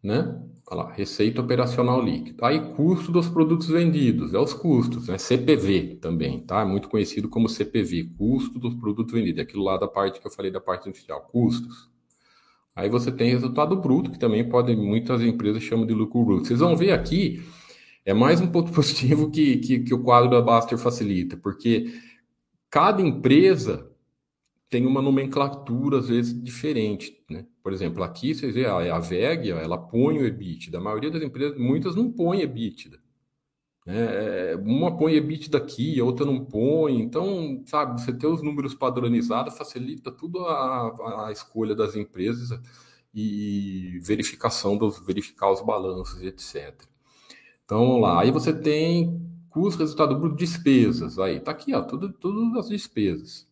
né? 0.00 0.40
Olha 0.68 0.82
lá, 0.82 0.92
receita 0.92 1.40
operacional 1.40 2.02
líquida. 2.02 2.44
Aí, 2.44 2.60
custo 2.74 3.12
dos 3.12 3.28
produtos 3.28 3.68
vendidos, 3.68 4.34
é 4.34 4.38
os 4.38 4.52
custos, 4.52 5.06
né? 5.06 5.16
CPV 5.16 5.98
também, 6.00 6.40
tá? 6.40 6.62
É 6.62 6.64
muito 6.64 6.88
conhecido 6.88 7.28
como 7.28 7.48
CPV, 7.48 8.10
custo 8.18 8.58
dos 8.58 8.74
produtos 8.74 9.14
vendidos. 9.14 9.38
É 9.38 9.42
aquilo 9.42 9.62
lá 9.62 9.76
da 9.76 9.86
parte 9.86 10.20
que 10.20 10.26
eu 10.26 10.30
falei 10.30 10.50
da 10.50 10.60
parte 10.60 10.88
inicial, 10.88 11.20
custos. 11.20 11.88
Aí 12.74 12.90
você 12.90 13.12
tem 13.12 13.30
resultado 13.30 13.76
bruto, 13.76 14.10
que 14.10 14.18
também 14.18 14.46
pode, 14.48 14.74
muitas 14.74 15.22
empresas 15.22 15.62
chamam 15.62 15.86
de 15.86 15.94
lucro 15.94 16.24
bruto. 16.24 16.46
Vocês 16.46 16.58
vão 16.58 16.76
ver 16.76 16.90
aqui, 16.90 17.42
é 18.04 18.12
mais 18.12 18.40
um 18.40 18.48
ponto 18.48 18.70
positivo 18.74 19.30
que, 19.30 19.58
que, 19.58 19.78
que 19.80 19.94
o 19.94 20.02
quadro 20.02 20.28
da 20.28 20.42
Baster 20.42 20.76
facilita, 20.76 21.36
porque 21.36 21.94
cada 22.68 23.00
empresa 23.00 23.88
tem 24.68 24.84
uma 24.84 25.00
nomenclatura, 25.00 25.98
às 25.98 26.08
vezes, 26.08 26.42
diferente. 26.42 27.16
Né? 27.30 27.46
Por 27.62 27.72
exemplo, 27.72 28.02
aqui 28.02 28.34
vocês 28.34 28.54
veem, 28.54 28.66
a, 28.66 28.98
VEG, 28.98 29.50
ela 29.50 29.78
põe 29.78 30.18
o 30.18 30.26
EBITDA. 30.26 30.78
A 30.78 30.80
maioria 30.80 31.10
das 31.10 31.22
empresas, 31.22 31.58
muitas 31.58 31.94
não 31.94 32.10
põem 32.10 32.40
EBITDA. 32.40 32.98
Né? 33.86 34.52
É, 34.52 34.56
uma 34.56 34.96
põe 34.96 35.14
EBITDA 35.14 35.58
aqui, 35.58 36.00
a 36.00 36.04
outra 36.04 36.26
não 36.26 36.44
põe. 36.44 37.00
Então, 37.00 37.62
sabe, 37.66 38.00
você 38.00 38.12
ter 38.12 38.26
os 38.26 38.42
números 38.42 38.74
padronizados 38.74 39.56
facilita 39.56 40.10
tudo 40.10 40.44
a, 40.46 41.26
a 41.28 41.32
escolha 41.32 41.74
das 41.74 41.94
empresas 41.94 42.50
e 43.14 43.98
verificação 44.02 44.76
dos 44.76 44.98
verificar 45.06 45.50
os 45.50 45.62
balanços, 45.62 46.22
etc. 46.22 46.74
Então, 47.64 48.00
lá. 48.00 48.20
Aí 48.20 48.32
você 48.32 48.52
tem 48.52 49.20
custo, 49.48 49.80
resultado 49.80 50.18
bruto, 50.18 50.36
despesas. 50.36 51.18
Aí, 51.20 51.40
tá 51.40 51.52
aqui, 51.52 51.72
ó, 51.72 51.82
tudo, 51.82 52.12
tudo 52.12 52.58
as 52.58 52.68
despesas 52.68 53.46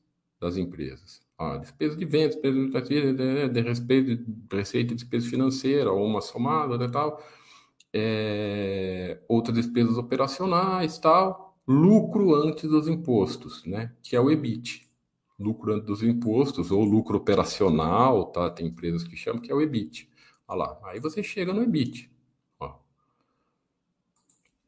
das 0.44 0.59
empresas. 0.59 1.22
Ó, 1.38 1.57
despesa 1.57 1.96
de 1.96 2.04
vendas, 2.04 2.37
despesa 2.37 2.83
de, 2.83 3.48
de, 3.48 3.61
respeito, 3.62 4.24
de 4.26 4.57
receita 4.57 4.94
despesa 4.94 5.28
financeira, 5.28 5.90
ou 5.90 6.04
uma 6.04 6.20
somada 6.20 6.85
e 6.85 6.90
tal. 6.90 7.22
É, 7.92 9.20
outras 9.26 9.57
despesas 9.57 9.96
operacionais, 9.96 10.98
tal. 10.98 11.57
Lucro 11.66 12.35
antes 12.35 12.68
dos 12.68 12.87
impostos, 12.88 13.64
né? 13.64 13.92
Que 14.02 14.14
é 14.14 14.20
o 14.20 14.30
EBIT. 14.30 14.87
Lucro 15.38 15.72
antes 15.72 15.87
dos 15.87 16.02
impostos, 16.02 16.70
ou 16.70 16.85
lucro 16.85 17.16
operacional, 17.16 18.26
tá? 18.26 18.50
Tem 18.50 18.66
empresas 18.66 19.02
que 19.02 19.16
chamam 19.16 19.40
que 19.40 19.50
é 19.50 19.54
o 19.54 19.62
EBIT. 19.62 20.11
Olha 20.46 20.59
lá. 20.59 20.78
Aí 20.85 21.00
você 21.00 21.22
chega 21.22 21.54
no 21.54 21.62
EBIT. 21.62 22.11
Ó. 22.61 22.76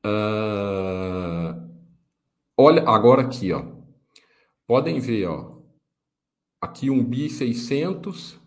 Uh, 0.07 1.69
olha, 2.57 2.83
agora 2.89 3.23
aqui, 3.23 3.53
ó. 3.53 3.63
Podem 4.67 4.99
ver, 4.99 5.27
ó 5.27 5.56
aqui 6.67 6.91
um 6.91 7.03
bi 7.03 7.31
600 7.31 8.39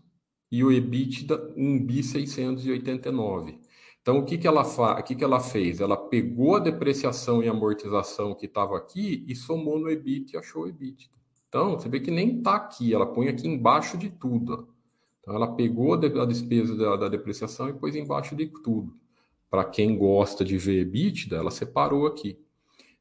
e 0.52 0.64
o 0.64 0.72
EBITDA 0.72 1.54
um 1.56 1.84
bi 1.84 2.04
689. 2.04 3.60
Então 4.02 4.20
o 4.20 4.26
que 4.26 4.38
que 4.38 4.48
ela 4.48 4.64
fa... 4.64 5.00
o 5.00 5.04
que 5.04 5.16
que 5.16 5.24
ela 5.24 5.40
fez? 5.40 5.80
Ela 5.80 5.98
pegou 5.98 6.56
a 6.56 6.60
depreciação 6.60 7.42
e 7.42 7.48
amortização 7.48 8.36
que 8.36 8.46
estava 8.46 8.78
aqui 8.78 9.26
e 9.28 9.36
somou 9.36 9.80
no 9.80 9.90
EBIT 9.90 10.34
e 10.34 10.38
achou 10.38 10.64
o 10.64 10.68
EBIT. 10.68 11.10
Então 11.48 11.72
você 11.80 11.90
vê 11.90 12.00
que 12.00 12.12
nem 12.12 12.38
está 12.38 12.56
aqui, 12.56 12.94
ela 12.94 13.08
põe 13.08 13.28
aqui 13.28 13.48
embaixo 13.48 13.98
de 13.98 14.10
tudo. 14.10 14.68
Então 15.20 15.36
ela 15.36 15.56
pegou 15.56 15.94
a 15.94 16.26
despesa 16.26 16.76
da, 16.76 16.96
da 16.96 17.10
depreciação 17.10 17.70
e 17.70 17.74
pôs 17.74 17.96
embaixo 17.96 18.36
de 18.36 18.48
tudo. 18.48 18.96
Para 19.50 19.66
quem 19.66 19.98
gosta 19.98 20.46
de 20.46 20.58
ver 20.58 20.82
EBITDA, 20.82 21.38
ela 21.38 21.52
separou 21.52 22.06
aqui. 22.06 22.38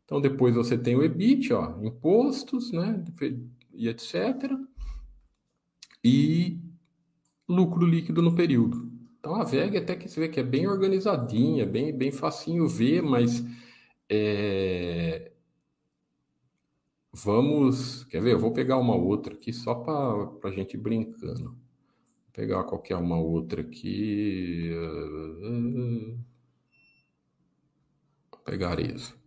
Então 0.05 0.21
depois 0.21 0.55
você 0.55 0.77
tem 0.79 0.97
o 0.97 1.03
EBIT, 1.03 1.53
ó, 1.53 1.75
impostos, 1.83 2.73
né, 2.73 3.03
e 3.75 3.89
etc 3.89 4.59
e 6.05 6.61
lucro 7.49 7.87
líquido 7.87 8.23
no 8.23 8.35
período. 8.35 8.91
Então 9.19 9.35
a 9.35 9.45
VEG 9.45 9.79
até 9.79 9.97
que 9.97 10.09
você 10.09 10.21
vê 10.21 10.29
que 10.29 10.41
é 10.41 10.43
bem 10.43 10.67
organizadinha, 10.69 11.67
bem, 11.67 11.97
bem 11.97 12.13
facinho 12.13 12.69
ver, 12.69 13.03
mas 13.03 13.45
é... 14.09 15.33
vamos. 17.13 18.05
Quer 18.05 18.23
ver? 18.23 18.33
Eu 18.35 18.39
vou 18.39 18.53
pegar 18.53 18.79
uma 18.79 18.95
outra 18.95 19.35
aqui 19.35 19.53
só 19.53 19.75
para 19.75 20.51
a 20.51 20.53
gente 20.53 20.77
brincando. 20.77 21.51
Vou 21.51 22.33
pegar 22.33 22.65
qualquer 22.65 22.97
uma 22.97 23.19
outra 23.19 23.61
aqui. 23.63 24.71
Vou 28.31 28.41
pegar 28.45 28.81
isso. 28.81 29.18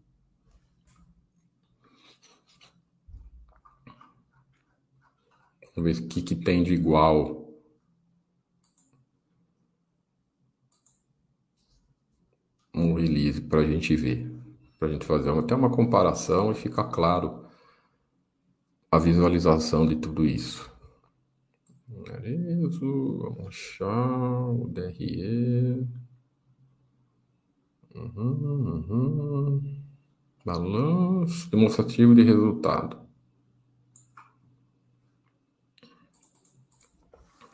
Vamos 5.81 5.97
ver 5.97 6.05
o 6.05 6.07
que, 6.07 6.21
que 6.21 6.35
tem 6.35 6.63
de 6.63 6.73
igual. 6.73 7.49
Um 12.73 12.93
release 12.93 13.41
para 13.41 13.61
a 13.61 13.65
gente 13.65 13.95
ver. 13.95 14.31
Para 14.77 14.89
a 14.89 14.91
gente 14.91 15.05
fazer 15.05 15.31
até 15.31 15.55
uma 15.55 15.71
comparação 15.71 16.51
e 16.51 16.55
ficar 16.55 16.85
claro 16.85 17.45
a 18.91 18.99
visualização 18.99 19.87
de 19.87 19.95
tudo 19.95 20.23
isso. 20.23 20.69
Beleza, 21.87 22.79
vamos 22.79 23.47
achar 23.47 24.49
o 24.49 24.67
DRE. 24.67 25.87
Uhum, 27.95 28.83
uhum. 28.87 29.81
Balanço 30.45 31.49
demonstrativo 31.49 32.13
de 32.15 32.23
resultado. 32.23 33.00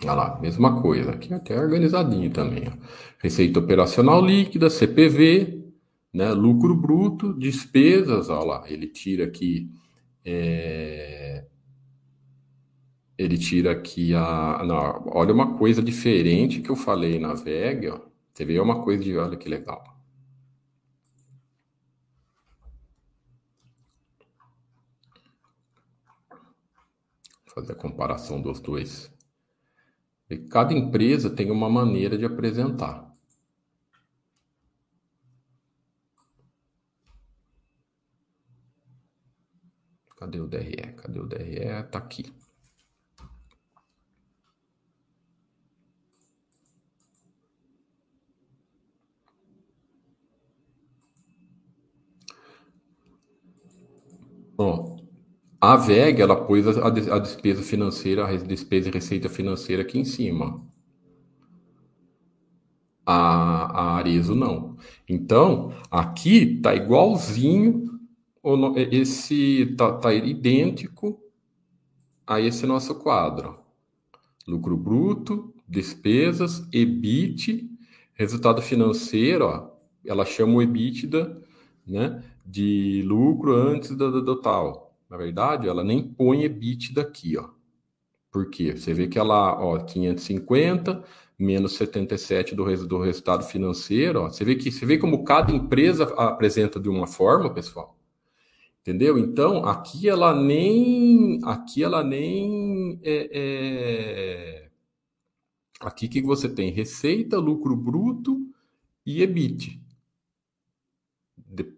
Olha 0.07 0.13
lá, 0.13 0.39
mesma 0.39 0.81
coisa. 0.81 1.11
Aqui 1.11 1.33
até 1.33 1.59
organizadinho 1.59 2.31
também. 2.31 2.63
Ó. 2.69 2.71
Receita 3.19 3.59
operacional 3.59 4.25
líquida, 4.25 4.69
CPV, 4.69 5.65
né? 6.13 6.31
lucro 6.31 6.73
bruto, 6.75 7.33
despesas. 7.33 8.29
Olha 8.29 8.45
lá, 8.45 8.63
ele 8.71 8.87
tira 8.87 9.25
aqui. 9.25 9.69
É... 10.23 11.45
Ele 13.17 13.37
tira 13.37 13.71
aqui 13.71 14.13
a. 14.15 14.63
Não, 14.65 15.11
olha 15.13 15.33
uma 15.33 15.57
coisa 15.57 15.81
diferente 15.81 16.61
que 16.61 16.69
eu 16.69 16.75
falei 16.75 17.19
na 17.19 17.33
VEG. 17.33 17.89
Ó. 17.89 17.99
Você 18.33 18.45
vê 18.45 18.59
uma 18.59 18.83
coisa 18.83 19.03
de. 19.03 19.17
Olha 19.17 19.35
que 19.35 19.49
legal. 19.49 19.83
Vou 27.45 27.55
fazer 27.55 27.73
a 27.73 27.75
comparação 27.75 28.41
dos 28.41 28.61
dois. 28.61 29.16
E 30.29 30.37
cada 30.37 30.73
empresa 30.73 31.29
tem 31.29 31.51
uma 31.51 31.69
maneira 31.69 32.17
de 32.17 32.25
apresentar. 32.25 33.07
Cadê 40.17 40.39
o 40.39 40.47
DRE? 40.47 40.93
Cadê 40.97 41.19
o 41.19 41.27
DRE? 41.27 41.83
Tá 41.91 41.99
aqui. 41.99 42.25
Ó, 54.57 54.97
a 55.73 55.75
VEG, 55.75 56.21
ela 56.21 56.45
pôs 56.45 56.65
a, 56.65 56.87
a 56.87 57.19
despesa 57.19 57.61
financeira, 57.61 58.25
a 58.25 58.37
despesa 58.37 58.87
e 58.87 58.91
receita 58.91 59.27
financeira 59.27 59.81
aqui 59.81 59.99
em 59.99 60.05
cima. 60.05 60.65
A, 63.05 63.15
a 63.15 63.95
Arezo 63.97 64.33
não. 64.33 64.77
Então, 65.09 65.73
aqui 65.91 66.61
tá 66.61 66.73
igualzinho, 66.73 67.99
esse 68.91 69.75
tá, 69.77 69.91
tá 69.91 70.13
idêntico 70.13 71.19
a 72.25 72.39
esse 72.39 72.65
nosso 72.65 72.95
quadro. 72.95 73.59
Lucro 74.47 74.77
bruto, 74.77 75.53
despesas, 75.67 76.65
EBIT, 76.71 77.69
resultado 78.13 78.61
financeiro, 78.61 79.45
ó, 79.45 79.69
ela 80.05 80.23
chama 80.23 80.55
o 80.55 80.61
EBITDA, 80.61 81.41
né, 81.85 82.23
de 82.45 83.03
lucro 83.05 83.53
antes 83.53 83.89
do, 83.89 84.21
do 84.21 84.35
tal 84.37 84.86
na 85.09 85.17
verdade, 85.17 85.67
ela 85.67 85.83
nem 85.83 86.03
põe 86.03 86.43
EBIT 86.43 86.93
daqui, 86.93 87.37
ó. 87.37 87.49
Por 88.31 88.49
quê? 88.49 88.75
Você 88.75 88.93
vê 88.93 89.07
que 89.07 89.17
ela, 89.17 89.59
ó, 89.59 89.79
550 89.79 91.03
menos 91.39 91.73
77 91.73 92.55
do, 92.55 92.65
do 92.85 92.99
resultado 92.99 93.43
financeiro, 93.43 94.21
ó. 94.21 94.29
Você 94.29 94.43
vê 94.43 94.55
que 94.55 94.71
você 94.71 94.85
vê 94.85 94.97
como 94.97 95.23
cada 95.23 95.51
empresa 95.51 96.03
apresenta 96.15 96.79
de 96.79 96.89
uma 96.89 97.07
forma, 97.07 97.53
pessoal. 97.53 97.97
Entendeu? 98.81 99.17
Então, 99.17 99.65
aqui 99.65 100.07
ela 100.09 100.33
nem, 100.33 101.39
aqui 101.43 101.83
ela 101.83 102.03
nem 102.03 102.99
é, 103.03 103.29
é... 103.33 104.69
aqui 105.79 106.07
que 106.07 106.21
você 106.21 106.47
tem 106.49 106.71
receita, 106.71 107.37
lucro 107.37 107.75
bruto 107.75 108.39
e 109.05 109.21
EBIT 109.21 109.86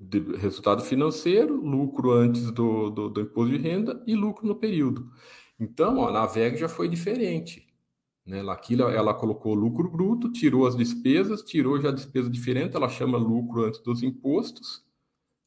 de, 0.09 0.37
resultado 0.37 0.81
financeiro, 0.81 1.55
lucro 1.55 2.11
antes 2.11 2.49
do, 2.51 2.89
do, 2.89 3.09
do, 3.09 3.21
imposto 3.21 3.55
de 3.55 3.61
renda 3.61 4.01
e 4.07 4.15
lucro 4.15 4.47
no 4.47 4.55
período. 4.55 5.11
Então, 5.59 5.99
ó, 5.99 6.11
na 6.11 6.25
VEG 6.25 6.57
já 6.57 6.67
foi 6.67 6.87
diferente. 6.87 7.67
Né? 8.25 8.41
Aqui 8.49 8.73
ela, 8.73 8.91
ela 8.91 9.13
colocou 9.13 9.53
lucro 9.53 9.89
bruto, 9.89 10.31
tirou 10.31 10.65
as 10.65 10.75
despesas, 10.75 11.43
tirou 11.43 11.79
já 11.79 11.89
a 11.89 11.93
despesa 11.93 12.29
diferente, 12.29 12.75
ela 12.75 12.89
chama 12.89 13.17
lucro 13.17 13.65
antes 13.65 13.79
dos 13.81 14.01
impostos, 14.03 14.83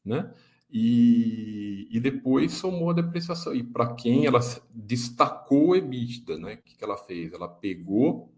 né? 0.04 0.32
E, 0.74 1.86
e 1.90 2.00
depois 2.00 2.52
somou 2.52 2.90
a 2.90 2.94
depreciação. 2.94 3.54
E 3.54 3.62
para 3.62 3.94
quem 3.94 4.24
ela 4.26 4.40
destacou 4.74 5.68
o 5.68 5.76
EBITDA, 5.76 6.38
né? 6.38 6.54
O 6.54 6.62
que, 6.62 6.76
que 6.76 6.82
ela 6.82 6.96
fez? 6.96 7.32
Ela 7.32 7.46
pegou 7.46 8.32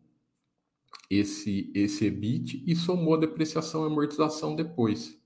esse, 1.09 1.71
esse 1.75 2.07
EBIT 2.07 2.65
e 2.67 2.75
somou 2.75 3.15
a 3.15 3.21
depreciação 3.21 3.85
e 3.85 3.87
amortização 3.87 4.57
depois. 4.57 5.17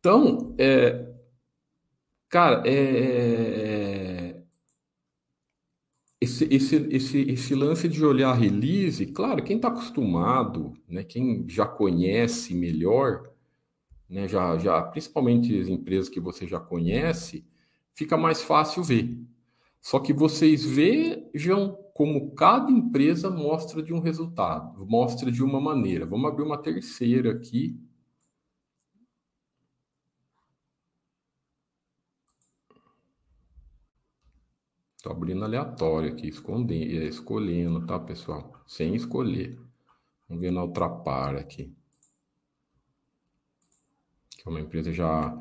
Então, 0.00 0.54
é, 0.58 1.06
cara, 2.28 2.62
é, 2.66 4.42
esse, 6.18 6.44
esse, 6.50 6.76
esse, 6.90 7.20
esse 7.30 7.54
lance 7.54 7.86
de 7.86 8.04
olhar 8.04 8.32
release, 8.32 9.04
claro, 9.06 9.44
quem 9.44 9.56
está 9.56 9.68
acostumado, 9.68 10.72
né, 10.88 11.04
quem 11.04 11.46
já 11.48 11.66
conhece 11.66 12.54
melhor, 12.54 13.30
né, 14.08 14.26
já, 14.26 14.56
já, 14.56 14.82
principalmente 14.82 15.58
as 15.60 15.68
empresas 15.68 16.08
que 16.08 16.18
você 16.18 16.46
já 16.46 16.58
conhece, 16.58 17.46
fica 17.94 18.16
mais 18.16 18.42
fácil 18.42 18.82
ver. 18.82 19.18
Só 19.82 19.98
que 19.98 20.12
vocês 20.14 20.64
vejam 20.64 21.76
como 21.92 22.34
cada 22.34 22.70
empresa 22.70 23.30
mostra 23.30 23.82
de 23.82 23.92
um 23.92 24.00
resultado, 24.00 24.86
mostra 24.86 25.30
de 25.30 25.42
uma 25.42 25.60
maneira. 25.60 26.06
Vamos 26.06 26.30
abrir 26.30 26.44
uma 26.44 26.56
terceira 26.56 27.32
aqui. 27.32 27.78
Estou 35.00 35.12
abrindo 35.12 35.42
aleatório 35.42 36.12
aqui, 36.12 36.28
escondendo, 36.28 37.02
é, 37.02 37.06
escolhendo, 37.06 37.86
tá, 37.86 37.98
pessoal? 37.98 38.52
Sem 38.66 38.94
escolher. 38.94 39.58
Vamos 40.28 40.42
ver 40.42 40.50
na 40.50 40.62
outra 40.62 40.90
par 40.90 41.36
aqui. 41.36 41.74
Que 44.28 44.46
é 44.46 44.50
uma 44.50 44.60
empresa 44.60 44.92
já 44.92 45.34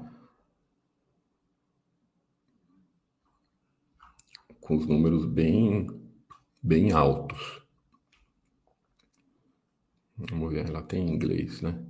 com 4.61 4.77
os 4.77 4.85
números 4.85 5.25
bem, 5.25 5.87
bem 6.63 6.93
altos. 6.93 7.61
Vamos 10.15 10.53
ver, 10.53 10.69
ela 10.69 10.83
tem 10.83 11.05
inglês, 11.05 11.61
né? 11.61 11.85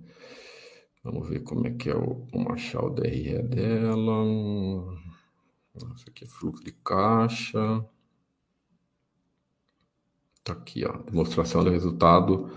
Vamos 1.03 1.29
ver 1.29 1.43
como 1.43 1.67
é 1.67 1.71
que 1.75 1.91
é 1.91 1.95
o, 1.95 2.25
o 2.33 2.51
achar 2.51 2.83
o 2.83 2.89
DRE 2.89 3.43
dela. 3.43 5.08
Isso 5.95 6.05
aqui 6.07 6.23
é 6.23 6.27
fluxo 6.27 6.63
de 6.63 6.71
caixa. 6.71 7.85
Tá 10.43 10.53
aqui, 10.53 10.85
ó, 10.85 10.97
demonstração 11.03 11.63
do 11.63 11.69
resultado 11.69 12.49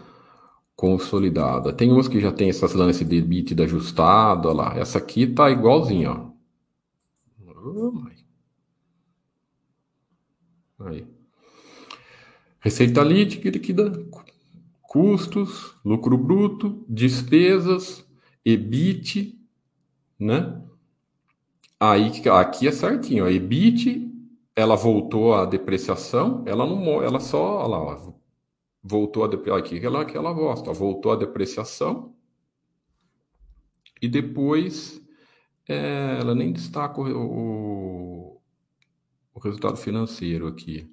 consolidado. 0.75 1.73
Tem 1.73 1.91
umas 1.93 2.09
que 2.09 2.21
já 2.21 2.33
tem 2.33 2.49
essas 2.49 2.75
lances 2.75 3.07
de 3.07 3.17
EBITDA 3.17 3.65
ajustado, 3.65 4.49
ó 4.49 4.53
lá. 4.53 4.77
Essa 4.77 4.99
aqui 4.99 5.27
tá 5.27 5.51
igualzinha, 5.51 6.11
ó. 6.11 6.33
Oh, 7.65 8.03
Aí. 10.81 11.07
Receita 12.61 13.03
líquida, 13.03 13.93
custos, 14.83 15.75
lucro 15.85 16.19
bruto, 16.19 16.85
despesas, 16.89 18.05
EBIT, 18.45 19.39
né? 20.19 20.63
Aí 21.85 22.13
aqui 22.29 22.69
é 22.69 22.71
certinho, 22.71 23.25
a 23.25 23.33
EBIT, 23.33 24.09
ela 24.55 24.77
voltou 24.77 25.35
à 25.35 25.45
depreciação, 25.45 26.45
ela 26.47 26.65
não, 26.65 27.03
ela 27.03 27.19
só, 27.19 27.57
olha 27.57 27.67
lá, 27.69 27.79
ó, 27.81 28.15
voltou 28.81 29.25
a 29.25 29.27
depreciação, 29.27 29.59
aqui 29.65 29.85
ela 29.85 30.05
que 30.05 30.17
ela 30.17 30.33
gosta, 30.33 30.73
voltou 30.73 31.11
a 31.11 31.17
depreciação 31.17 32.15
e 34.01 34.09
depois 34.09 35.01
é, 35.69 36.19
ela 36.21 36.35
nem 36.37 36.53
destaca 36.53 37.01
o, 37.01 38.37
o 38.37 38.43
o 39.35 39.41
resultado 39.41 39.77
financeiro 39.77 40.47
aqui. 40.47 40.89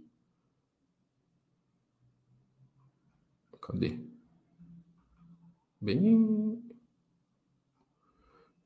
Cadê? 3.62 4.00
Bem. 5.80 6.69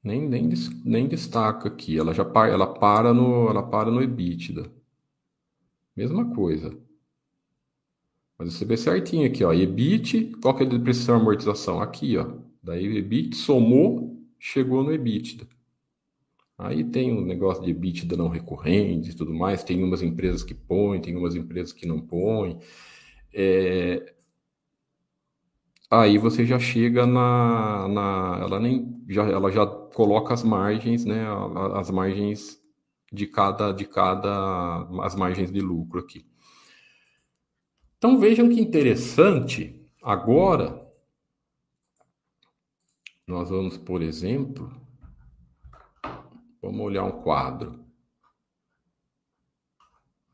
Nem, 0.04 0.28
nem, 0.28 0.50
nem 0.84 1.08
destaca 1.08 1.68
aqui. 1.68 1.98
Ela 1.98 2.14
já 2.14 2.26
para, 2.26 2.52
ela 2.52 2.68
para 2.68 3.14
no, 3.14 3.50
ela 3.50 3.64
para 3.64 3.90
no 3.90 4.02
EBITDA. 4.02 4.70
Mesma 5.96 6.34
coisa. 6.34 6.76
Mas 8.38 8.54
você 8.54 8.66
vê 8.66 8.76
certinho 8.76 9.28
aqui, 9.28 9.44
ó. 9.44 9.54
EBIT, 9.54 10.36
qual 10.42 10.56
que 10.56 10.64
é 10.64 10.66
a 10.66 10.70
depreciação 10.70 11.18
e 11.18 11.22
amortização? 11.22 11.82
Aqui, 11.82 12.18
ó. 12.18 12.34
Daí 12.62 12.88
o 12.88 12.98
EBIT 12.98 13.36
somou, 13.36 14.22
chegou 14.40 14.84
no 14.84 14.92
EBITDA. 14.92 15.48
Aí 16.58 16.84
tem 16.84 17.12
um 17.12 17.26
negócio 17.26 17.64
de 17.64 17.72
EBITDA 17.72 18.16
não 18.18 18.28
recorrente 18.28 19.12
e 19.12 19.16
tudo 19.16 19.34
mais, 19.34 19.64
tem 19.64 19.84
umas 19.84 20.02
empresas 20.02 20.44
que 20.44 20.54
põem, 20.54 21.02
tem 21.02 21.16
umas 21.16 21.36
empresas 21.36 21.74
que 21.74 21.86
não 21.86 22.00
põem. 22.00 22.60
É... 23.34 24.14
Aí 26.02 26.18
você 26.18 26.46
já 26.46 26.58
chega 26.60 27.06
na, 27.06 27.88
na, 27.88 28.40
ela 28.42 28.60
nem 28.60 29.04
já, 29.08 29.24
ela 29.24 29.52
já 29.52 29.66
coloca 29.66 30.34
as 30.34 30.44
margens, 30.44 31.06
né, 31.06 31.26
as 31.76 31.92
margens 31.92 32.60
de 33.12 33.28
cada 33.28 33.72
de 33.72 33.86
cada 33.86 34.88
as 35.04 35.16
margens 35.16 35.52
de 35.52 35.60
lucro 35.60 36.00
aqui. 36.00 36.26
Então 37.98 38.20
vejam 38.20 38.50
que 38.50 38.60
interessante. 38.60 39.80
Agora 40.02 40.82
nós 43.28 43.50
vamos, 43.50 43.78
por 43.78 44.02
exemplo, 44.02 44.72
Vamos 46.64 46.80
olhar 46.80 47.04
um 47.04 47.22
quadro. 47.22 47.84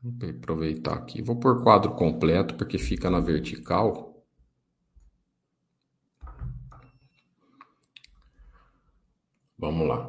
Vou 0.00 0.30
aproveitar 0.30 0.94
aqui. 0.94 1.20
Vou 1.20 1.40
pôr 1.40 1.64
quadro 1.64 1.92
completo 1.96 2.54
porque 2.54 2.78
fica 2.78 3.10
na 3.10 3.18
vertical. 3.18 4.09
Vamos 9.60 9.86
lá. 9.86 10.04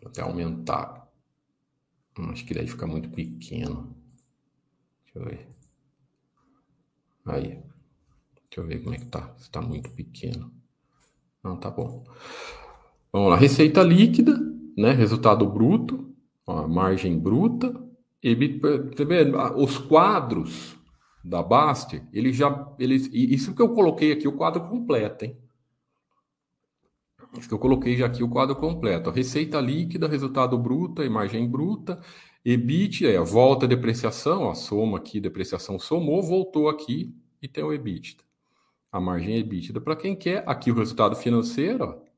Vou 0.00 0.08
até 0.08 0.22
aumentar. 0.22 1.08
Acho 2.30 2.44
que 2.44 2.52
daí 2.52 2.66
fica 2.66 2.86
muito 2.86 3.08
pequeno. 3.10 3.96
Deixa 5.04 5.18
eu 5.18 5.24
ver. 5.24 5.48
Aí. 7.24 7.48
Deixa 8.50 8.58
eu 8.58 8.66
ver 8.66 8.82
como 8.82 8.94
é 8.94 8.98
que 8.98 9.06
tá. 9.06 9.34
Se 9.38 9.50
tá 9.50 9.62
muito 9.62 9.90
pequeno. 9.90 10.52
Não, 11.42 11.56
tá 11.56 11.70
bom. 11.70 12.04
Vamos 13.12 13.30
lá. 13.30 13.36
Receita 13.36 13.82
líquida 13.82 14.48
né? 14.78 14.92
Resultado 14.92 15.44
bruto, 15.44 16.14
ó, 16.46 16.68
margem 16.68 17.18
bruta, 17.18 17.72
tá 17.72 19.56
os 19.56 19.76
quadros 19.76 20.76
da 21.24 21.42
Baster, 21.42 22.06
ele 22.12 22.32
já, 22.32 22.72
eles, 22.78 23.10
isso 23.12 23.54
que 23.54 23.60
eu 23.60 23.70
coloquei 23.70 24.12
aqui 24.12 24.28
o 24.28 24.36
quadro 24.36 24.68
completo, 24.68 25.24
hein? 25.24 25.36
Isso 27.36 27.48
que 27.48 27.54
eu 27.54 27.58
coloquei 27.58 27.96
já 27.96 28.06
aqui 28.06 28.22
o 28.22 28.28
quadro 28.28 28.56
completo. 28.56 29.10
receita 29.10 29.60
líquida, 29.60 30.08
resultado 30.08 30.56
bruto 30.58 31.02
margem 31.10 31.48
bruta, 31.48 32.00
EBIT, 32.44 33.06
é 33.06 33.16
a 33.18 33.22
volta 33.22 33.66
a 33.66 33.68
depreciação, 33.68 34.48
a 34.48 34.54
soma 34.54 34.98
aqui, 34.98 35.20
depreciação 35.20 35.78
somou, 35.78 36.22
voltou 36.22 36.68
aqui 36.68 37.14
e 37.42 37.48
tem 37.48 37.62
o 37.62 37.72
EBIT. 37.72 38.16
A 38.90 39.00
margem 39.00 39.36
EBITDA 39.36 39.80
para 39.80 39.96
quem 39.96 40.16
quer. 40.16 40.42
Aqui 40.48 40.70
o 40.70 40.74
resultado 40.74 41.14
financeiro, 41.16 41.84
ó. 41.84 42.08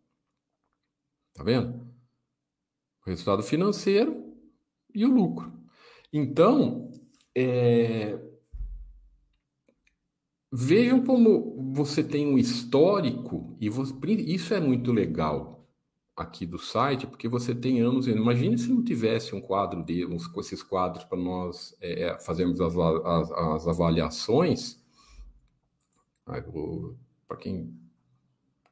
Tá 1.35 1.43
vendo? 1.43 1.91
o 3.07 3.11
resultado 3.11 3.43
financeiro 3.43 4.35
e 4.95 5.05
o 5.05 5.09
lucro. 5.09 5.53
Então, 6.13 6.91
é... 7.35 8.19
vejam 10.53 11.05
como 11.05 11.73
você 11.73 12.03
tem 12.03 12.27
um 12.27 12.39
histórico, 12.39 13.57
e 13.61 13.69
você... 13.69 13.95
isso 14.13 14.55
é 14.55 14.61
muito 14.61 14.93
legal 14.93 15.67
aqui 16.17 16.45
do 16.45 16.59
site, 16.59 17.07
porque 17.07 17.29
você 17.29 17.55
tem 17.55 17.81
anos. 17.81 18.07
Imagine 18.07 18.59
se 18.59 18.71
não 18.71 18.85
tivesse 18.85 19.35
um 19.35 19.41
quadro 19.41 19.83
de 19.83 20.05
uns, 20.05 20.27
com 20.27 20.41
esses 20.41 20.63
quadros 20.63 21.05
para 21.05 21.19
nós 21.19 21.75
é, 21.81 22.03
é, 22.03 22.19
fazermos 22.21 22.61
as, 22.61 22.77
as, 22.77 23.31
as 23.33 23.69
avaliações. 23.69 24.79
Para 26.25 27.37
quem 27.39 27.75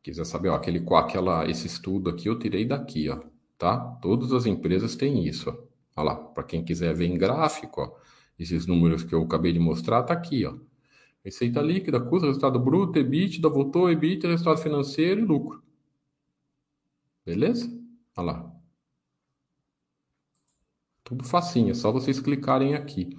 quiser 0.02 0.24
saber, 0.24 0.50
ó, 0.50 0.56
aquele, 0.56 0.84
aquela, 0.94 1.48
esse 1.48 1.66
estudo 1.66 2.10
aqui 2.10 2.28
eu 2.28 2.38
tirei 2.38 2.64
daqui, 2.64 3.08
ó 3.08 3.20
tá? 3.58 3.76
Todas 4.00 4.32
as 4.32 4.46
empresas 4.46 4.94
têm 4.94 5.26
isso. 5.26 5.50
Olha 5.96 6.12
lá, 6.12 6.14
para 6.14 6.44
quem 6.44 6.64
quiser 6.64 6.94
ver 6.94 7.06
em 7.06 7.18
gráfico, 7.18 7.82
ó, 7.82 7.96
esses 8.38 8.66
números 8.66 9.02
que 9.02 9.14
eu 9.14 9.22
acabei 9.22 9.52
de 9.52 9.58
mostrar, 9.58 10.04
tá 10.04 10.14
aqui, 10.14 10.46
ó. 10.46 10.54
Receita 11.28 11.60
líquida, 11.60 12.00
custo, 12.00 12.26
resultado 12.26 12.58
bruto, 12.58 12.98
EBITDA, 12.98 13.50
voltou, 13.50 13.90
EBITDA, 13.90 14.28
resultado 14.28 14.62
financeiro 14.62 15.20
e 15.20 15.24
lucro. 15.24 15.62
Beleza? 17.22 17.70
Olha 18.16 18.26
lá. 18.32 18.52
Tudo 21.04 21.24
facinho, 21.24 21.72
é 21.72 21.74
só 21.74 21.92
vocês 21.92 22.18
clicarem 22.18 22.74
aqui. 22.74 23.14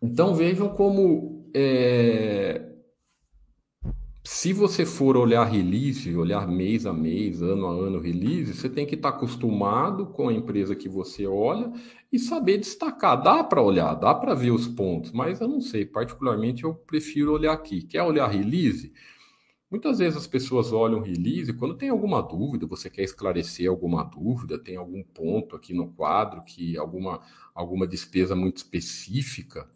Então 0.00 0.36
vejam 0.36 0.68
como 0.68 1.50
é, 1.52 2.69
se 4.22 4.52
você 4.52 4.84
for 4.84 5.16
olhar 5.16 5.44
release, 5.44 6.14
olhar 6.14 6.46
mês 6.46 6.84
a 6.84 6.92
mês, 6.92 7.40
ano 7.40 7.66
a 7.66 7.70
ano 7.70 7.98
release, 7.98 8.54
você 8.54 8.68
tem 8.68 8.86
que 8.86 8.94
estar 8.94 9.10
acostumado 9.10 10.06
com 10.06 10.28
a 10.28 10.32
empresa 10.32 10.76
que 10.76 10.88
você 10.88 11.26
olha 11.26 11.72
e 12.12 12.18
saber 12.18 12.58
destacar. 12.58 13.22
Dá 13.22 13.42
para 13.42 13.62
olhar, 13.62 13.94
dá 13.94 14.14
para 14.14 14.34
ver 14.34 14.50
os 14.50 14.68
pontos, 14.68 15.10
mas 15.12 15.40
eu 15.40 15.48
não 15.48 15.60
sei, 15.60 15.86
particularmente 15.86 16.64
eu 16.64 16.74
prefiro 16.74 17.32
olhar 17.32 17.52
aqui. 17.52 17.82
Quer 17.82 18.02
olhar 18.02 18.28
release? 18.28 18.92
Muitas 19.70 19.98
vezes 20.00 20.18
as 20.18 20.26
pessoas 20.26 20.72
olham 20.72 21.00
release 21.00 21.52
quando 21.54 21.76
tem 21.76 21.88
alguma 21.88 22.20
dúvida, 22.20 22.66
você 22.66 22.90
quer 22.90 23.04
esclarecer 23.04 23.70
alguma 23.70 24.02
dúvida, 24.02 24.58
tem 24.58 24.76
algum 24.76 25.02
ponto 25.02 25.56
aqui 25.56 25.72
no 25.72 25.92
quadro 25.92 26.42
que 26.42 26.76
alguma 26.76 27.20
alguma 27.54 27.86
despesa 27.86 28.34
muito 28.36 28.58
específica 28.58 29.68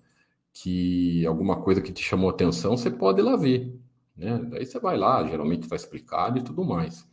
que 0.53 1.27
alguma 1.27 1.61
coisa 1.63 1.81
que 1.83 1.93
te 1.93 2.03
chamou 2.03 2.31
atenção, 2.31 2.77
você 2.77 2.91
pode 2.91 3.21
ir 3.21 3.25
lá 3.25 3.37
ver. 3.37 3.84
Né? 4.17 4.39
Daí 4.51 4.65
você 4.65 4.79
vai 4.79 4.97
lá, 4.97 5.27
geralmente 5.27 5.63
está 5.63 5.77
explicado 5.77 6.39
e 6.39 6.43
tudo 6.43 6.65
mais. 6.65 7.07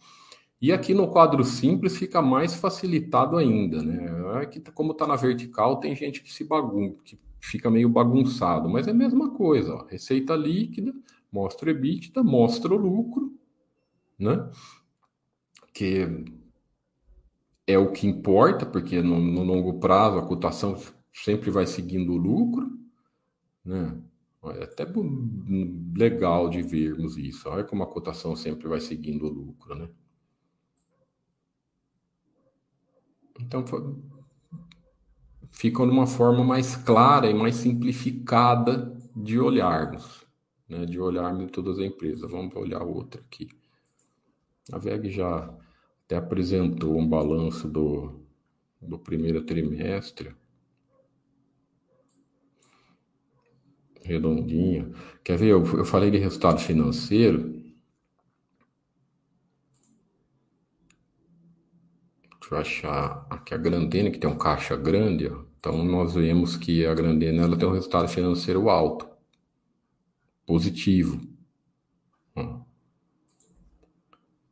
E 0.62 0.72
aqui 0.72 0.94
no 0.94 1.08
quadro 1.08 1.44
simples 1.44 1.98
fica 1.98 2.22
mais 2.22 2.54
facilitado 2.54 3.36
ainda, 3.36 3.82
né? 3.82 4.42
Aqui, 4.42 4.62
é 4.64 4.72
como 4.72 4.92
está 4.92 5.08
na 5.08 5.16
vertical, 5.16 5.80
tem 5.80 5.96
gente 5.96 6.22
que 6.22 6.32
se 6.32 6.44
bagunça, 6.44 7.02
que 7.04 7.20
fica 7.40 7.72
meio 7.72 7.90
bagunçado, 7.90 8.70
mas 8.70 8.88
é 8.88 8.92
a 8.92 8.94
mesma 8.94 9.32
coisa. 9.32 9.74
Ó. 9.74 9.86
Receita 9.88 10.36
líquida, 10.36 10.94
mostra 11.32 11.68
o 11.68 11.72
EBITDA, 11.72 12.24
mostra 12.24 12.74
o 12.74 12.78
lucro, 12.78 13.36
né? 14.20 14.52
Que 15.74 16.08
é 17.66 17.78
o 17.80 17.92
que 17.92 18.06
importa, 18.06 18.64
porque 18.64 19.02
no, 19.02 19.20
no 19.20 19.44
longo 19.44 19.80
prazo 19.80 20.20
a 20.20 20.28
cotação 20.28 20.78
sempre 21.12 21.50
vai 21.50 21.66
seguindo 21.66 22.14
o 22.14 22.18
lucro, 22.18 22.70
né? 23.66 23.98
É 24.44 24.64
até 24.64 24.86
legal 25.96 26.50
de 26.50 26.64
vermos 26.64 27.16
isso. 27.18 27.48
Olha 27.48 27.64
como 27.64 27.84
a 27.84 27.88
cotação 27.88 28.36
sempre 28.36 28.68
vai 28.68 28.80
seguindo 28.80 29.26
o 29.26 29.30
lucro, 29.30 29.76
né? 29.76 29.88
Então, 33.40 33.64
fica 35.52 35.86
numa 35.86 36.08
forma 36.08 36.44
mais 36.44 36.76
clara 36.76 37.30
e 37.30 37.34
mais 37.34 37.56
simplificada 37.56 38.96
de 39.16 39.40
olharmos, 39.40 40.26
né? 40.68 40.86
de 40.86 41.00
olharmos 41.00 41.52
todas 41.52 41.78
as 41.78 41.86
empresas. 41.86 42.30
Vamos 42.30 42.56
olhar 42.56 42.82
outra 42.82 43.22
aqui. 43.22 43.50
A 44.72 44.78
VEG 44.78 45.10
já 45.10 45.54
até 46.06 46.16
apresentou 46.16 46.98
um 46.98 47.08
balanço 47.08 47.68
do, 47.68 48.22
do 48.82 48.98
primeiro 48.98 49.44
trimestre. 49.44 50.36
Redondinho. 54.04 54.94
Quer 55.24 55.38
ver? 55.38 55.50
Eu, 55.50 55.66
eu 55.78 55.86
falei 55.86 56.10
de 56.12 56.18
resultado 56.18 56.60
financeiro. 56.60 57.62
Deixa 62.40 62.52
eu 62.52 62.58
achar 62.58 63.28
aqui 63.30 63.54
a 63.54 63.58
Grandena, 63.58 64.12
que 64.12 64.20
tem 64.20 64.30
um 64.30 64.38
caixa 64.38 64.76
grande. 64.76 65.28
Ó. 65.28 65.44
Então, 65.60 65.84
nós 65.84 66.16
vemos 66.16 66.58
que 66.58 66.86
a 66.86 66.94
Grandena 66.94 67.44
ela 67.44 67.58
tem 67.58 67.68
um 67.68 67.74
resultado 67.74 68.08
financeiro 68.08 68.70
alto, 68.70 69.08
positivo. 70.46 71.22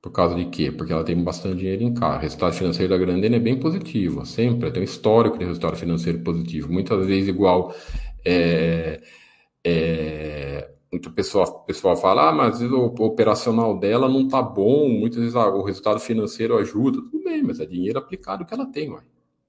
Por 0.01 0.11
causa 0.11 0.33
de 0.35 0.45
quê? 0.45 0.71
Porque 0.71 0.93
ela 0.93 1.03
tem 1.03 1.21
bastante 1.21 1.57
dinheiro 1.57 1.83
em 1.83 1.93
caixa. 1.93 2.17
O 2.17 2.21
resultado 2.21 2.53
financeiro 2.53 2.89
da 2.89 2.97
Grandena 2.97 3.35
é 3.35 3.39
bem 3.39 3.59
positivo, 3.59 4.25
sempre. 4.25 4.71
Tem 4.71 4.81
um 4.81 4.85
histórico 4.85 5.37
de 5.37 5.45
resultado 5.45 5.75
financeiro 5.75 6.19
positivo. 6.19 6.71
Muitas 6.71 7.05
vezes, 7.05 7.27
igual. 7.27 7.75
É, 8.23 9.01
é, 9.63 10.71
muita 10.91 11.09
pessoa, 11.09 11.63
pessoal 11.65 11.95
fala, 11.95 12.29
ah, 12.29 12.31
mas 12.31 12.61
o 12.61 12.85
operacional 12.85 13.77
dela 13.77 14.09
não 14.09 14.21
está 14.21 14.41
bom. 14.41 14.89
Muitas 14.89 15.19
vezes 15.19 15.35
ah, 15.35 15.47
o 15.47 15.63
resultado 15.63 15.99
financeiro 15.99 16.57
ajuda. 16.57 17.01
Tudo 17.01 17.23
bem, 17.23 17.43
mas 17.43 17.59
é 17.59 17.65
dinheiro 17.65 17.99
aplicado 17.99 18.45
que 18.45 18.53
ela 18.53 18.65
tem, 18.65 18.89
ué. 18.89 19.01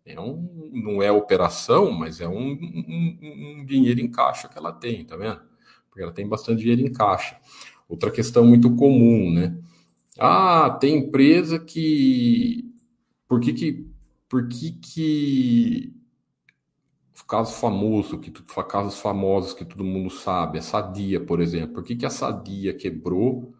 É 0.05 0.19
um, 0.21 0.71
não 0.73 1.03
é 1.03 1.13
operação, 1.13 1.93
mas 1.93 2.21
é 2.21 2.29
um, 2.29 2.53
um, 2.53 3.19
um 3.61 3.65
dinheiro 3.65 4.01
em 4.01 4.11
caixa 4.11 4.49
que 4.49 4.59
ela 4.59 4.73
tem, 4.73 5.05
tá 5.05 5.17
vendo? 5.17 5.41
Porque 5.89 6.03
ela 6.03 6.13
tem 6.13 6.27
bastante 6.27 6.61
dinheiro 6.61 6.83
em 6.83 6.93
caixa. 6.93 7.39
Outra 7.89 8.11
questão 8.11 8.45
muito 8.45 8.75
comum, 8.77 9.31
né? 9.33 9.57
Ah, 10.19 10.71
tem 10.81 10.99
empresa 10.99 11.59
que. 11.59 12.73
Por 13.29 13.41
que 13.41 13.53
que. 13.53 13.87
Por 14.29 14.49
que 14.49 14.73
que. 14.73 16.00
Casos 17.31 17.61
famosos, 17.61 18.19
que, 18.19 18.33
casos 18.69 18.99
famosos 18.99 19.55
que 19.55 19.65
todo 19.65 19.85
mundo 19.85 20.11
sabe, 20.11 20.59
a 20.59 20.63
Sadia, 20.63 21.21
por 21.21 21.41
exemplo. 21.41 21.75
Por 21.75 21.85
que, 21.85 21.95
que 21.95 22.05
a 22.05 22.11
Sadia 22.11 22.75
quebrou 22.75 23.55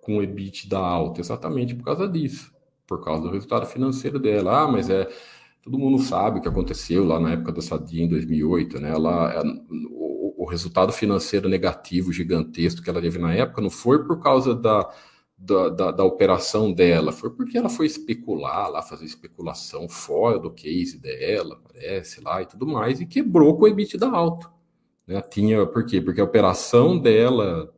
com 0.00 0.16
o 0.16 0.22
EBITDA 0.22 0.78
alto? 0.78 1.20
Exatamente 1.20 1.74
por 1.74 1.84
causa 1.84 2.08
disso. 2.08 2.50
Por 2.86 3.04
causa 3.04 3.22
do 3.22 3.30
resultado 3.30 3.66
financeiro 3.66 4.18
dela. 4.18 4.62
Ah, 4.62 4.68
mas 4.68 4.88
é. 4.88 5.06
Todo 5.62 5.78
mundo 5.78 5.98
sabe 6.02 6.38
o 6.38 6.42
que 6.42 6.48
aconteceu 6.48 7.04
lá 7.04 7.20
na 7.20 7.32
época 7.32 7.52
da 7.52 7.60
Sadia 7.60 8.02
em 8.02 8.08
2008, 8.08 8.80
né? 8.80 8.90
Ela, 8.90 9.32
é, 9.34 9.42
o, 9.90 10.44
o 10.44 10.46
resultado 10.46 10.90
financeiro 10.90 11.50
negativo 11.50 12.12
gigantesco 12.12 12.82
que 12.82 12.88
ela 12.88 13.00
teve 13.00 13.18
na 13.18 13.34
época 13.34 13.60
não 13.60 13.70
foi 13.70 14.04
por 14.04 14.20
causa 14.20 14.54
da 14.54 14.88
da, 15.44 15.68
da, 15.68 15.90
da, 15.90 16.04
operação 16.04 16.72
dela, 16.72 17.10
foi 17.10 17.28
porque 17.30 17.58
ela 17.58 17.68
foi 17.68 17.86
especular 17.86 18.70
lá, 18.70 18.80
fazer 18.80 19.04
especulação 19.04 19.88
fora 19.88 20.38
do 20.38 20.52
case 20.52 21.00
dela, 21.00 21.60
parece 21.64 22.20
lá 22.20 22.40
e 22.40 22.46
tudo 22.46 22.64
mais, 22.64 23.00
e 23.00 23.06
quebrou 23.06 23.56
com 23.56 23.64
o 23.64 23.68
EBITDA 23.68 24.06
alto. 24.08 24.48
Né? 25.04 25.20
Tinha, 25.22 25.66
por 25.66 25.84
quê? 25.84 26.00
Porque 26.00 26.20
a 26.20 26.24
operação 26.24 26.96
dela 26.96 27.74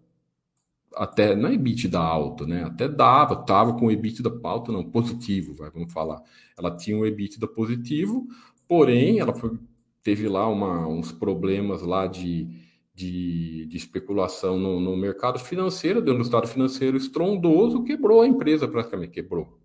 até 0.94 1.34
não 1.34 1.48
é 1.48 1.54
EBITDA 1.54 1.98
alto, 1.98 2.46
né? 2.46 2.64
Até 2.64 2.86
dava, 2.86 3.34
tava 3.34 3.72
com 3.78 3.86
o 3.86 3.90
EBITDA 3.90 4.30
alto, 4.44 4.70
não, 4.70 4.84
positivo, 4.84 5.54
vai, 5.54 5.70
vamos 5.70 5.92
falar. 5.92 6.22
Ela 6.58 6.76
tinha 6.76 6.96
um 6.96 7.06
EBITDA 7.06 7.48
positivo, 7.48 8.28
porém 8.68 9.20
ela 9.20 9.34
foi, 9.34 9.58
teve 10.02 10.28
lá 10.28 10.46
uma, 10.46 10.86
uns 10.86 11.10
problemas 11.10 11.80
lá 11.80 12.06
de 12.06 12.46
de, 12.94 13.66
de 13.66 13.76
especulação 13.76 14.58
no, 14.58 14.78
no, 14.78 14.96
mercado 14.96 15.38
financeiro, 15.38 16.00
deu 16.00 16.14
um 16.14 16.18
resultado 16.18 16.46
financeiro 16.46 16.96
estrondoso, 16.96 17.82
quebrou 17.82 18.22
a 18.22 18.26
empresa 18.26 18.68
praticamente, 18.68 19.12
quebrou. 19.12 19.58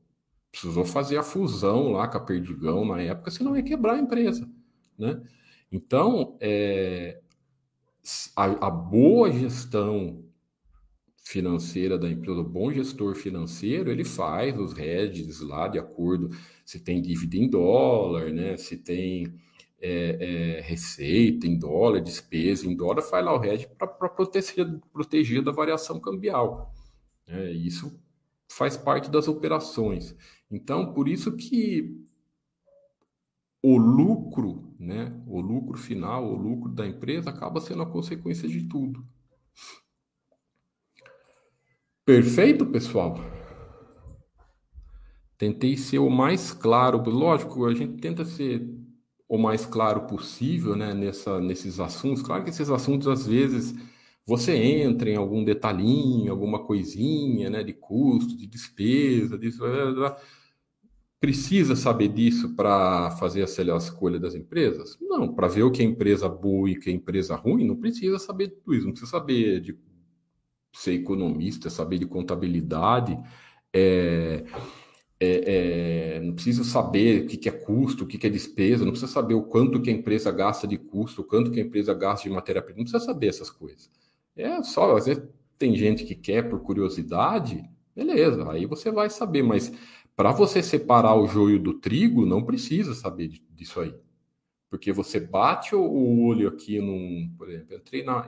Precisou 0.51 0.83
fazer 0.83 1.17
a 1.17 1.23
fusão 1.23 1.91
lá 1.91 2.07
com 2.07 2.17
a 2.17 2.21
Perdigão 2.21 2.83
na 2.83 2.99
época, 3.01 3.29
senão 3.29 3.55
ia 3.55 3.61
quebrar 3.61 3.93
a 3.93 3.99
empresa. 3.99 4.49
Né? 4.97 5.21
Então, 5.71 6.37
é, 6.41 7.21
a, 8.35 8.67
a 8.67 8.69
boa 8.71 9.31
gestão 9.31 10.25
financeira 11.23 11.99
da 11.99 12.09
empresa, 12.09 12.39
o 12.39 12.43
bom 12.43 12.71
gestor 12.71 13.13
financeiro, 13.13 13.91
ele 13.91 14.03
faz 14.03 14.57
os 14.57 14.75
hedges 14.75 15.41
lá 15.41 15.67
de 15.67 15.77
acordo 15.77 16.35
se 16.65 16.79
tem 16.79 16.99
dívida 16.99 17.37
em 17.37 17.47
dólar, 17.47 18.31
né? 18.31 18.57
Se 18.57 18.75
tem 18.75 19.31
é, 19.81 20.57
é, 20.57 20.61
receita 20.61 21.47
em 21.47 21.57
dólar, 21.57 22.01
despesa 22.01 22.67
em 22.67 22.75
dólar, 22.75 23.01
faz 23.01 23.23
lá 23.23 23.37
o 23.37 23.43
hedge 23.43 23.67
para 23.77 23.87
proteger, 23.87 24.79
proteger 24.91 25.41
da 25.41 25.51
variação 25.51 25.99
cambial. 25.99 26.73
É, 27.27 27.51
isso 27.51 27.99
faz 28.49 28.75
parte 28.75 29.09
das 29.09 29.27
operações. 29.27 30.15
Então, 30.51 30.93
por 30.93 31.07
isso 31.07 31.35
que 31.35 32.05
o 33.61 33.77
lucro, 33.77 34.73
né, 34.79 35.21
o 35.27 35.39
lucro 35.39 35.77
final, 35.77 36.25
o 36.25 36.35
lucro 36.35 36.71
da 36.71 36.87
empresa 36.87 37.29
acaba 37.29 37.59
sendo 37.59 37.83
a 37.83 37.89
consequência 37.89 38.47
de 38.47 38.67
tudo. 38.67 39.05
Perfeito, 42.05 42.65
pessoal? 42.65 43.19
Tentei 45.37 45.77
ser 45.77 45.99
o 45.99 46.09
mais 46.09 46.51
claro, 46.51 47.07
lógico, 47.09 47.65
a 47.65 47.73
gente 47.73 48.01
tenta 48.01 48.25
ser 48.25 48.78
o 49.29 49.37
mais 49.37 49.63
claro 49.63 50.07
possível 50.07 50.75
né, 50.75 50.93
nessa, 50.93 51.39
nesses 51.39 51.79
assuntos. 51.79 52.23
Claro 52.23 52.43
que 52.43 52.49
esses 52.49 52.69
assuntos, 52.71 53.07
às 53.07 53.27
vezes, 53.27 53.75
você 54.25 54.55
entra 54.55 55.07
em 55.09 55.15
algum 55.15 55.43
detalhinho, 55.43 56.31
alguma 56.31 56.65
coisinha 56.65 57.47
né, 57.47 57.63
de 57.63 57.73
custo, 57.73 58.35
de 58.35 58.47
despesa, 58.47 59.37
disso, 59.37 59.63
precisa 61.19 61.75
saber 61.75 62.07
disso 62.07 62.55
para 62.55 63.11
fazer 63.11 63.43
a 63.43 63.77
escolha 63.77 64.19
das 64.19 64.33
empresas? 64.33 64.97
Não, 64.99 65.33
para 65.33 65.47
ver 65.47 65.63
o 65.63 65.71
que 65.71 65.83
é 65.83 65.85
empresa 65.85 66.27
boa 66.27 66.67
e 66.67 66.73
o 66.73 66.79
que 66.79 66.89
é 66.89 66.93
empresa 66.93 67.35
ruim, 67.35 67.67
não 67.67 67.75
precisa 67.75 68.17
saber 68.17 68.47
de 68.47 68.55
tudo 68.55 68.73
isso, 68.73 68.85
não 68.85 68.93
precisa 68.93 69.11
saber 69.11 69.59
de 69.59 69.77
ser 70.73 70.93
economista, 70.93 71.69
saber 71.69 71.99
de 71.99 72.05
contabilidade. 72.07 73.19
É, 73.71 74.43
é, 75.19 76.15
é, 76.15 76.19
não 76.21 76.33
precisa 76.33 76.63
saber 76.63 77.23
o 77.23 77.27
que, 77.27 77.35
que 77.35 77.49
é 77.49 77.51
custo, 77.51 78.05
o 78.05 78.07
que, 78.07 78.17
que 78.17 78.27
é 78.27 78.29
despesa, 78.29 78.85
não 78.85 78.91
precisa 78.91 79.11
saber 79.11 79.33
o 79.33 79.43
quanto 79.43 79.81
que 79.81 79.89
a 79.89 79.93
empresa 79.93 80.31
gasta 80.31 80.65
de 80.65 80.77
custo, 80.77 81.21
o 81.21 81.25
quanto 81.25 81.51
que 81.51 81.59
a 81.59 81.63
empresa 81.63 81.93
gasta 81.93 82.27
de 82.29 82.33
matéria-prima, 82.33 82.77
não 82.77 82.85
precisa 82.85 83.03
saber 83.03 83.27
essas 83.27 83.49
coisas. 83.49 83.91
É 84.35 84.63
só, 84.63 84.95
às 84.95 85.05
vezes 85.05 85.23
tem 85.57 85.75
gente 85.75 86.05
que 86.05 86.15
quer 86.15 86.49
por 86.49 86.61
curiosidade, 86.61 87.69
beleza, 87.93 88.49
aí 88.49 88.65
você 88.65 88.89
vai 88.89 89.09
saber, 89.09 89.43
mas 89.43 89.73
para 90.15 90.31
você 90.31 90.63
separar 90.63 91.15
o 91.15 91.27
joio 91.27 91.59
do 91.59 91.73
trigo, 91.73 92.25
não 92.25 92.43
precisa 92.43 92.93
saber 92.93 93.29
disso 93.51 93.81
aí. 93.81 93.93
Porque 94.69 94.93
você 94.93 95.19
bate 95.19 95.75
o 95.75 96.23
olho 96.25 96.47
aqui 96.47 96.79
num, 96.79 97.33
por 97.37 97.49
exemplo, 97.49 97.75
entrei 97.75 98.03
na, 98.03 98.27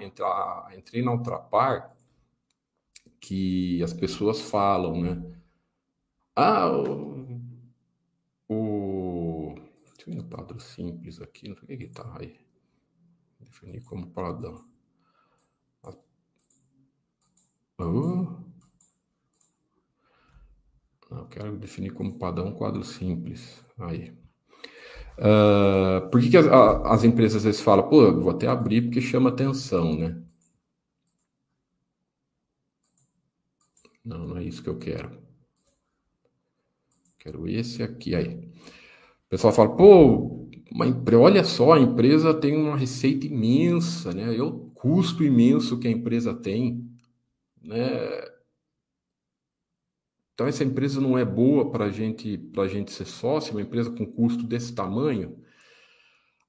entrei 0.76 1.02
na 1.02 1.12
Ultrapar, 1.14 1.96
que 3.20 3.82
as 3.84 3.94
pessoas 3.94 4.42
falam, 4.42 5.00
né? 5.00 5.22
Ah, 6.44 6.68
o, 6.72 7.28
o 8.50 9.54
deixa 9.96 10.10
eu 10.10 10.14
ver 10.16 10.20
o 10.22 10.24
quadro 10.28 10.60
simples 10.60 11.22
aqui, 11.22 11.48
não 11.48 11.56
sei 11.56 11.76
o 11.76 11.78
que 11.78 11.86
está 11.86 12.18
aí. 12.20 12.36
Definir 13.40 13.84
como 13.84 14.10
padrão. 14.10 14.66
Oh. 17.78 18.42
Não, 21.12 21.20
eu 21.20 21.28
quero 21.28 21.56
definir 21.60 21.94
como 21.94 22.18
padrão 22.18 22.56
quadro 22.56 22.84
simples. 22.84 23.64
Aí. 23.78 24.12
Uh, 25.20 26.10
por 26.10 26.20
que, 26.22 26.32
que 26.32 26.38
as, 26.38 26.48
as, 26.48 27.04
empresas 27.04 27.38
às 27.38 27.44
vezes 27.44 27.62
falam, 27.62 27.88
pô, 27.88 28.20
vou 28.20 28.32
até 28.32 28.48
abrir 28.48 28.82
porque 28.82 29.00
chama 29.00 29.30
atenção, 29.30 29.96
né? 29.96 30.24
Não, 34.04 34.28
não 34.28 34.38
é 34.38 34.44
isso 34.44 34.64
que 34.64 34.70
eu 34.70 34.80
quero. 34.80 35.21
Quero 37.22 37.48
esse 37.48 37.84
aqui 37.84 38.16
aí. 38.16 38.36
O 38.36 39.30
pessoal 39.30 39.54
fala, 39.54 39.76
pô, 39.76 40.50
uma, 40.72 40.86
olha 41.20 41.44
só, 41.44 41.74
a 41.74 41.80
empresa 41.80 42.34
tem 42.34 42.58
uma 42.58 42.76
receita 42.76 43.28
imensa, 43.28 44.12
né? 44.12 44.36
É 44.36 44.42
o 44.42 44.72
custo 44.74 45.24
imenso 45.24 45.78
que 45.78 45.88
a 45.88 45.92
empresa 45.92 46.34
tem, 46.34 46.84
né? 47.62 47.78
Então 50.34 50.48
essa 50.48 50.64
empresa 50.64 51.00
não 51.00 51.16
é 51.16 51.24
boa 51.24 51.70
para 51.70 51.92
gente, 51.92 52.50
a 52.58 52.68
gente 52.68 52.92
ser 52.92 53.06
sócio, 53.06 53.54
uma 53.54 53.62
empresa 53.62 53.92
com 53.92 54.04
custo 54.04 54.44
desse 54.44 54.74
tamanho. 54.74 55.38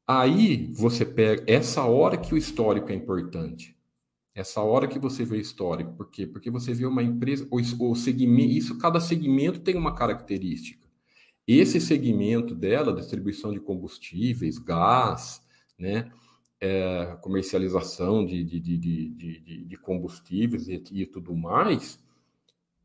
Aí 0.09 0.73
você 0.73 1.05
pega 1.05 1.45
essa 1.47 1.85
hora 1.85 2.16
que 2.16 2.35
o 2.35 2.39
histórico 2.39 2.91
é 2.91 2.95
importante. 2.95 3.77
Essa 4.35 4.62
hora 4.62 4.89
que 4.89 4.99
você 4.99 5.24
vê 5.24 5.39
histórico, 5.39 5.93
por 5.93 6.11
quê? 6.11 6.26
Porque 6.26 6.51
você 6.51 6.72
vê 6.72 6.87
uma 6.87 7.03
empresa, 7.03 7.47
o, 7.51 7.91
o 7.91 7.95
segmento, 7.95 8.53
isso 8.53 8.78
cada 8.78 8.99
segmento 8.99 9.61
tem 9.61 9.76
uma 9.76 9.95
característica. 9.95 10.89
Esse 11.47 11.80
segmento 11.80 12.55
dela, 12.55 12.95
distribuição 12.95 13.53
de 13.53 13.61
combustíveis, 13.61 14.59
gás, 14.59 15.43
né, 15.78 16.11
é, 16.61 17.18
comercialização 17.20 18.24
de, 18.24 18.43
de, 18.45 18.61
de, 18.61 18.78
de, 18.78 19.64
de 19.64 19.76
combustíveis 19.76 20.68
e, 20.68 20.83
e 20.93 21.07
tudo 21.07 21.35
mais, 21.35 22.03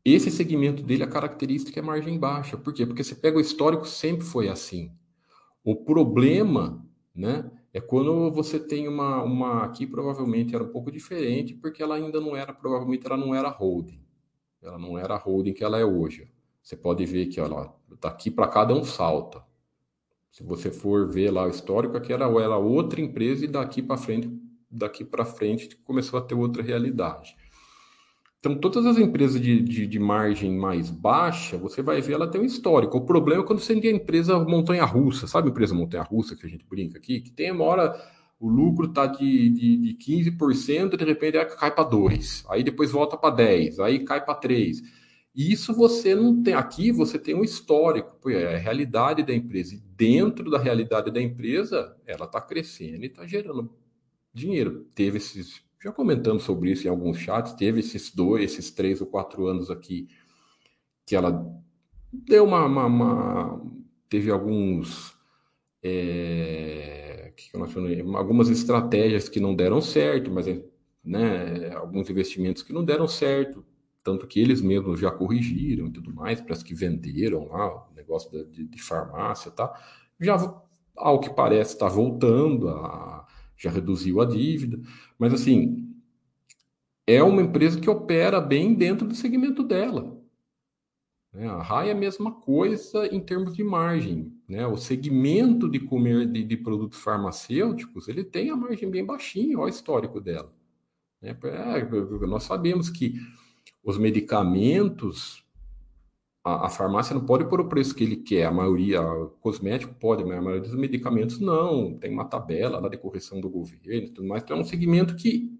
esse 0.04 0.30
segmento 0.30 0.82
dele, 0.82 1.02
a 1.02 1.08
característica 1.08 1.78
é 1.78 1.82
margem 1.82 2.18
baixa. 2.18 2.56
Por 2.56 2.72
quê? 2.72 2.86
Porque 2.86 3.04
você 3.04 3.14
pega 3.14 3.36
o 3.36 3.40
histórico, 3.40 3.86
sempre 3.86 4.24
foi 4.24 4.48
assim. 4.48 4.90
O 5.62 5.76
problema, 5.76 6.84
né, 7.14 7.50
é 7.78 7.80
quando 7.80 8.28
você 8.32 8.58
tem 8.58 8.88
uma, 8.88 9.22
uma 9.22 9.64
aqui 9.64 9.86
provavelmente 9.86 10.52
era 10.52 10.64
um 10.64 10.68
pouco 10.68 10.90
diferente, 10.90 11.54
porque 11.54 11.80
ela 11.80 11.94
ainda 11.94 12.20
não 12.20 12.36
era, 12.36 12.52
provavelmente 12.52 13.06
ela 13.06 13.16
não 13.16 13.32
era 13.32 13.48
holding. 13.48 14.00
Ela 14.60 14.76
não 14.76 14.98
era 14.98 15.16
holding 15.16 15.52
que 15.52 15.62
ela 15.62 15.78
é 15.78 15.84
hoje. 15.84 16.28
Você 16.60 16.76
pode 16.76 17.06
ver 17.06 17.26
que, 17.26 17.40
olha, 17.40 17.72
daqui 18.00 18.32
para 18.32 18.48
cá 18.48 18.64
dá 18.64 18.74
um 18.74 18.82
salto. 18.82 19.40
Se 20.28 20.42
você 20.42 20.72
for 20.72 21.06
ver 21.06 21.30
lá 21.30 21.46
o 21.46 21.50
histórico, 21.50 21.96
aqui 21.96 22.12
era, 22.12 22.24
era 22.24 22.56
outra 22.56 23.00
empresa 23.00 23.44
e 23.44 23.48
daqui 23.48 23.80
para 23.80 23.96
frente, 23.96 24.28
daqui 24.68 25.04
para 25.04 25.24
frente 25.24 25.76
começou 25.76 26.18
a 26.18 26.22
ter 26.22 26.34
outra 26.34 26.64
realidade. 26.64 27.36
Então, 28.38 28.54
todas 28.56 28.86
as 28.86 28.98
empresas 28.98 29.40
de, 29.40 29.60
de, 29.60 29.86
de, 29.86 29.98
margem 29.98 30.56
mais 30.56 30.90
baixa, 30.90 31.58
você 31.58 31.82
vai 31.82 32.00
ver, 32.00 32.12
ela 32.12 32.30
tem 32.30 32.40
um 32.40 32.44
histórico. 32.44 32.96
O 32.96 33.04
problema 33.04 33.42
é 33.42 33.46
quando 33.46 33.58
você 33.58 33.78
tem 33.80 33.90
a 33.90 33.96
empresa 33.96 34.38
montanha-russa, 34.38 35.26
sabe 35.26 35.48
a 35.48 35.50
empresa 35.50 35.74
montanha-russa 35.74 36.36
que 36.36 36.46
a 36.46 36.48
gente 36.48 36.64
brinca 36.64 36.98
aqui? 36.98 37.20
Que 37.20 37.32
tem 37.32 37.50
uma 37.50 37.64
hora, 37.64 38.00
o 38.38 38.48
lucro 38.48 38.86
está 38.86 39.06
de, 39.06 39.48
de, 39.48 39.76
de 39.92 40.30
15%, 40.30 40.96
de 40.96 41.04
repente 41.04 41.44
cai 41.56 41.74
para 41.74 41.90
2%, 41.90 42.44
aí 42.48 42.62
depois 42.62 42.92
volta 42.92 43.16
para 43.16 43.34
10%, 43.34 43.80
aí 43.80 44.04
cai 44.04 44.24
para 44.24 44.40
3%. 44.40 44.82
E 45.34 45.52
isso 45.52 45.74
você 45.74 46.14
não 46.14 46.42
tem. 46.42 46.54
Aqui 46.54 46.90
você 46.90 47.18
tem 47.18 47.34
um 47.34 47.44
histórico, 47.44 48.28
é 48.30 48.56
a 48.56 48.58
realidade 48.58 49.22
da 49.22 49.34
empresa. 49.34 49.74
E 49.74 49.78
dentro 49.96 50.50
da 50.50 50.58
realidade 50.58 51.10
da 51.10 51.20
empresa, 51.22 51.96
ela 52.06 52.24
está 52.24 52.40
crescendo 52.40 53.04
e 53.04 53.06
está 53.06 53.26
gerando 53.26 53.70
dinheiro. 54.34 54.86
Teve 54.94 55.18
esses 55.18 55.62
já 55.80 55.92
comentamos 55.92 56.42
sobre 56.42 56.72
isso 56.72 56.86
em 56.86 56.90
alguns 56.90 57.18
chats, 57.18 57.52
teve 57.54 57.80
esses 57.80 58.14
dois, 58.14 58.44
esses 58.44 58.70
três 58.70 59.00
ou 59.00 59.06
quatro 59.06 59.46
anos 59.46 59.70
aqui 59.70 60.08
que 61.06 61.14
ela 61.16 61.46
deu 62.12 62.44
uma, 62.44 62.64
uma, 62.64 62.86
uma 62.86 63.62
teve 64.08 64.30
alguns 64.30 65.16
é, 65.82 67.32
que 67.36 67.50
algumas 68.16 68.48
estratégias 68.48 69.28
que 69.28 69.40
não 69.40 69.54
deram 69.54 69.80
certo, 69.80 70.30
mas 70.30 70.46
né, 71.04 71.70
alguns 71.74 72.10
investimentos 72.10 72.62
que 72.62 72.72
não 72.72 72.84
deram 72.84 73.06
certo, 73.06 73.64
tanto 74.02 74.26
que 74.26 74.40
eles 74.40 74.60
mesmos 74.60 75.00
já 75.00 75.10
corrigiram 75.10 75.86
e 75.86 75.92
tudo 75.92 76.12
mais, 76.12 76.40
parece 76.40 76.64
que 76.64 76.74
venderam 76.74 77.48
lá 77.48 77.88
o 77.88 77.94
negócio 77.94 78.30
de, 78.46 78.66
de 78.66 78.82
farmácia, 78.82 79.50
tá? 79.50 79.72
Já 80.20 80.36
ao 80.96 81.20
que 81.20 81.30
parece 81.30 81.74
está 81.74 81.88
voltando 81.88 82.68
a 82.68 83.26
já 83.58 83.70
reduziu 83.70 84.20
a 84.20 84.24
dívida, 84.24 84.80
mas 85.18 85.34
assim, 85.34 85.92
é 87.06 87.22
uma 87.22 87.42
empresa 87.42 87.80
que 87.80 87.90
opera 87.90 88.40
bem 88.40 88.74
dentro 88.74 89.06
do 89.06 89.14
segmento 89.14 89.62
dela. 89.62 90.16
Né? 91.32 91.48
A 91.48 91.62
RAI 91.62 91.88
é 91.88 91.92
a 91.92 91.96
mesma 91.96 92.32
coisa 92.32 93.06
em 93.06 93.20
termos 93.20 93.54
de 93.54 93.64
margem. 93.64 94.32
Né? 94.48 94.66
O 94.66 94.76
segmento 94.76 95.68
de 95.68 95.80
comer 95.80 96.26
de, 96.26 96.44
de 96.44 96.56
produtos 96.56 97.00
farmacêuticos, 97.00 98.08
ele 98.08 98.24
tem 98.24 98.50
a 98.50 98.56
margem 98.56 98.90
bem 98.90 99.04
baixinha, 99.04 99.58
olha 99.58 99.66
o 99.66 99.68
histórico 99.68 100.20
dela. 100.20 100.52
Né? 101.20 101.36
É, 101.44 102.26
nós 102.26 102.44
sabemos 102.44 102.88
que 102.90 103.14
os 103.82 103.98
medicamentos 103.98 105.44
a, 106.44 106.66
a, 106.66 106.68
farmácia 106.68 107.14
não 107.14 107.24
pode 107.24 107.48
pôr 107.48 107.60
o 107.60 107.68
preço 107.68 107.94
que 107.94 108.04
ele 108.04 108.16
quer, 108.16 108.46
a 108.46 108.52
maioria, 108.52 109.02
o 109.02 109.30
cosmético 109.40 109.94
pode, 109.94 110.24
mas 110.24 110.38
a 110.38 110.42
maioria 110.42 110.68
dos 110.68 110.78
medicamentos 110.78 111.38
não, 111.38 111.98
tem 111.98 112.12
uma 112.12 112.24
tabela 112.24 112.80
lá 112.80 112.88
de 112.88 112.96
correção 112.96 113.40
do 113.40 113.50
governo 113.50 114.06
e 114.06 114.10
tudo 114.10 114.28
mais, 114.28 114.42
então 114.42 114.56
é 114.56 114.60
um 114.60 114.64
segmento 114.64 115.16
que 115.16 115.50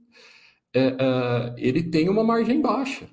é, 0.72 0.96
é, 0.98 1.54
ele 1.56 1.82
tem 1.82 2.08
uma 2.08 2.24
margem 2.24 2.60
baixa, 2.60 3.08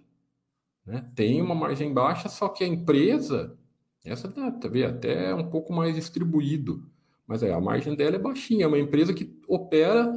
né? 0.86 1.10
tem 1.16 1.42
uma 1.42 1.56
margem 1.56 1.94
baixa, 1.94 2.30
só 2.30 2.50
que 2.50 2.64
a 2.64 2.68
empresa, 2.68 3.58
essa 4.04 4.32
tá, 4.32 4.52
tá 4.52 4.68
vendo, 4.68 4.96
até 4.96 5.34
um 5.34 5.50
pouco 5.50 5.74
mais 5.74 5.96
distribuído, 5.96 6.84
mas 7.28 7.42
é, 7.42 7.52
a 7.52 7.60
margem 7.60 7.96
dela 7.96 8.16
é 8.16 8.20
baixinha, 8.20 8.66
é 8.66 8.68
uma 8.68 8.80
empresa 8.80 9.14
que 9.14 9.38
opera, 9.48 10.14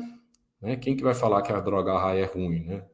né? 0.60 0.76
quem 0.76 0.94
que 0.94 1.02
vai 1.02 1.14
falar 1.14 1.42
que 1.42 1.52
a 1.52 1.60
droga 1.60 1.92
é 2.14 2.24
ruim, 2.24 2.64
né? 2.64 2.84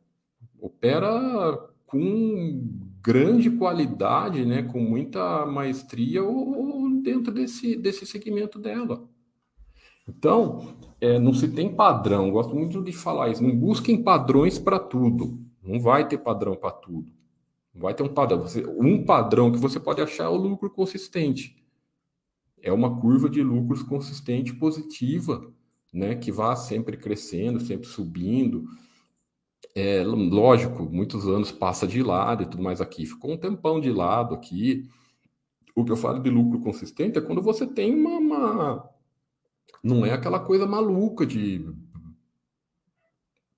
Opera 0.61 1.59
com 1.85 2.94
grande 3.05 3.51
qualidade, 3.51 4.47
né, 4.47 4.63
com 4.63 4.81
muita 4.81 5.45
maestria 5.45 6.23
dentro 7.03 7.31
desse, 7.31 7.77
desse 7.77 8.07
segmento 8.07 8.59
dela. 8.59 9.07
Então, 10.09 10.79
é, 10.99 11.19
não 11.19 11.35
se 11.35 11.49
tem 11.49 11.75
padrão, 11.75 12.31
gosto 12.31 12.55
muito 12.55 12.83
de 12.83 12.93
falar 12.93 13.29
isso, 13.29 13.43
não 13.43 13.55
busquem 13.55 14.03
padrões 14.03 14.59
para 14.59 14.79
tudo, 14.79 15.39
não 15.63 15.79
vai 15.79 16.09
ter 16.09 16.17
padrão 16.17 16.57
para 16.57 16.71
tudo. 16.71 17.13
Não 17.75 17.83
vai 17.83 17.95
ter 17.95 18.05
um 18.05 18.09
padrão. 18.09 18.41
Você, 18.41 18.65
um 18.65 19.05
padrão 19.05 19.51
que 19.51 19.59
você 19.59 19.81
pode 19.81 20.01
achar 20.01 20.25
é 20.25 20.29
o 20.29 20.37
lucro 20.37 20.71
consistente. 20.71 21.57
É 22.63 22.73
uma 22.73 23.01
curva 23.01 23.29
de 23.29 23.43
lucros 23.43 23.83
consistente 23.83 24.55
positiva, 24.55 25.53
né, 25.93 26.15
que 26.15 26.31
vá 26.31 26.55
sempre 26.55 26.97
crescendo, 26.97 27.59
sempre 27.59 27.89
subindo 27.89 28.65
é, 29.75 30.05
lógico, 30.05 30.85
muitos 30.85 31.27
anos 31.27 31.51
passa 31.51 31.87
de 31.87 32.03
lado 32.03 32.43
e 32.43 32.47
tudo 32.47 32.62
mais 32.62 32.81
aqui. 32.81 33.07
Ficou 33.07 33.33
um 33.33 33.37
tempão 33.37 33.81
de 33.81 33.91
lado 33.91 34.35
aqui. 34.35 34.89
O 35.75 35.85
que 35.85 35.91
eu 35.91 35.97
falo 35.97 36.20
de 36.20 36.31
lucro 36.31 36.61
consistente 36.61 37.18
é 37.18 37.20
quando 37.20 37.43
você 37.43 37.66
tem 37.66 37.95
uma. 37.95 38.18
uma... 38.18 38.91
Não 39.83 40.07
é 40.07 40.12
aquela 40.12 40.39
coisa 40.39 40.66
maluca 40.66 41.27
de 41.27 41.66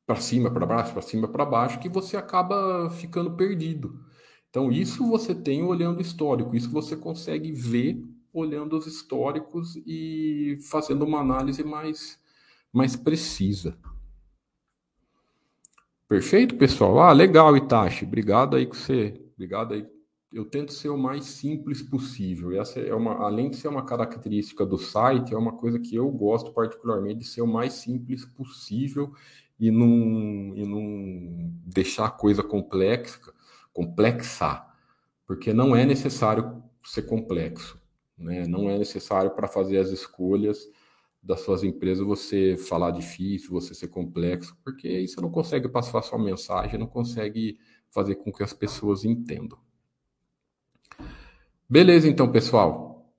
para 0.07 0.17
cima, 0.17 0.51
para 0.51 0.65
baixo, 0.65 0.93
para 0.93 1.03
cima, 1.03 1.29
para 1.29 1.45
baixo, 1.45 1.81
que 1.81 1.89
você 1.89 2.17
acaba 2.17 2.89
ficando 2.91 3.33
perdido. 3.33 4.01
Então, 4.49 4.71
isso 4.71 5.05
você 5.07 5.35
tem 5.35 5.65
olhando 5.65 6.01
histórico, 6.01 6.55
isso 6.55 6.71
você 6.71 6.97
consegue 6.97 7.53
ver 7.53 8.01
olhando 8.33 8.77
os 8.79 8.87
históricos 8.87 9.77
e 9.85 10.59
fazendo 10.71 11.05
uma 11.05 11.21
análise 11.21 11.65
mais, 11.65 12.19
mais 12.73 12.95
precisa. 12.95 13.77
Perfeito, 16.09 16.55
pessoal? 16.57 17.01
Ah, 17.01 17.13
legal, 17.13 17.57
Itachi. 17.57 18.05
Obrigado 18.05 18.55
aí 18.57 18.67
que 18.67 18.77
você. 18.77 19.21
Obrigado 19.35 19.75
aí. 19.75 19.85
Eu 20.33 20.45
tento 20.45 20.73
ser 20.73 20.89
o 20.89 20.99
mais 20.99 21.25
simples 21.25 21.83
possível. 21.83 22.53
Essa 22.61 22.79
é 22.79 22.95
uma, 22.95 23.15
além 23.25 23.51
de 23.51 23.57
ser 23.57 23.69
uma 23.69 23.85
característica 23.85 24.65
do 24.65 24.79
site, 24.79 25.35
é 25.35 25.37
uma 25.37 25.53
coisa 25.57 25.81
que 25.81 25.97
eu 25.97 26.09
gosto 26.11 26.53
particularmente 26.53 27.21
de 27.21 27.25
ser 27.27 27.43
o 27.43 27.47
mais 27.47 27.73
simples 27.73 28.25
possível 28.25 29.13
e 29.59 29.71
não, 29.71 30.57
e 30.57 30.65
não 30.65 31.51
deixar 31.65 32.07
a 32.07 32.11
coisa 32.11 32.43
complexa, 32.43 33.19
complexa, 33.73 34.65
porque 35.27 35.53
não 35.53 35.75
é 35.75 35.85
necessário 35.85 36.63
ser 36.85 37.03
complexo, 37.03 37.81
né? 38.17 38.47
Não 38.47 38.71
é 38.71 38.79
necessário 38.79 39.31
para 39.31 39.49
fazer 39.49 39.79
as 39.79 39.89
escolhas 39.89 40.69
das 41.27 41.41
suas 41.41 41.65
empresas 41.65 42.07
você 42.07 42.57
falar 42.57 42.93
difícil, 42.93 43.51
você 43.51 43.75
ser 43.75 43.89
complexo, 43.89 44.57
porque 44.63 44.87
aí 44.87 45.09
você 45.09 45.21
não 45.21 45.31
consegue 45.31 45.69
passar 45.69 46.01
sua 46.03 46.19
mensagem, 46.19 46.79
não 46.79 46.87
consegue 46.87 47.59
fazer 47.91 48.15
com 48.17 48.33
que 48.33 48.43
as 48.43 48.53
pessoas 48.53 49.05
entendam. 49.05 49.59
Beleza, 51.69 52.09
então, 52.09 52.31
pessoal. 52.31 53.13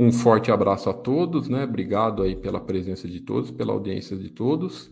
Um 0.00 0.10
forte 0.10 0.50
abraço 0.50 0.88
a 0.88 0.94
todos, 0.94 1.48
né? 1.48 1.64
Obrigado 1.64 2.22
aí 2.22 2.34
pela 2.34 2.60
presença 2.60 3.06
de 3.06 3.20
todos, 3.20 3.50
pela 3.50 3.72
audiência 3.72 4.16
de 4.16 4.30
todos 4.30 4.90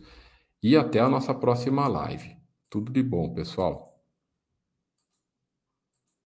e 0.63 0.77
até 0.77 0.99
a 0.99 1.09
nossa 1.09 1.33
próxima 1.33 1.87
live. 1.87 2.37
Tudo 2.69 2.93
de 2.93 3.03
bom, 3.03 3.33
pessoal. 3.33 3.86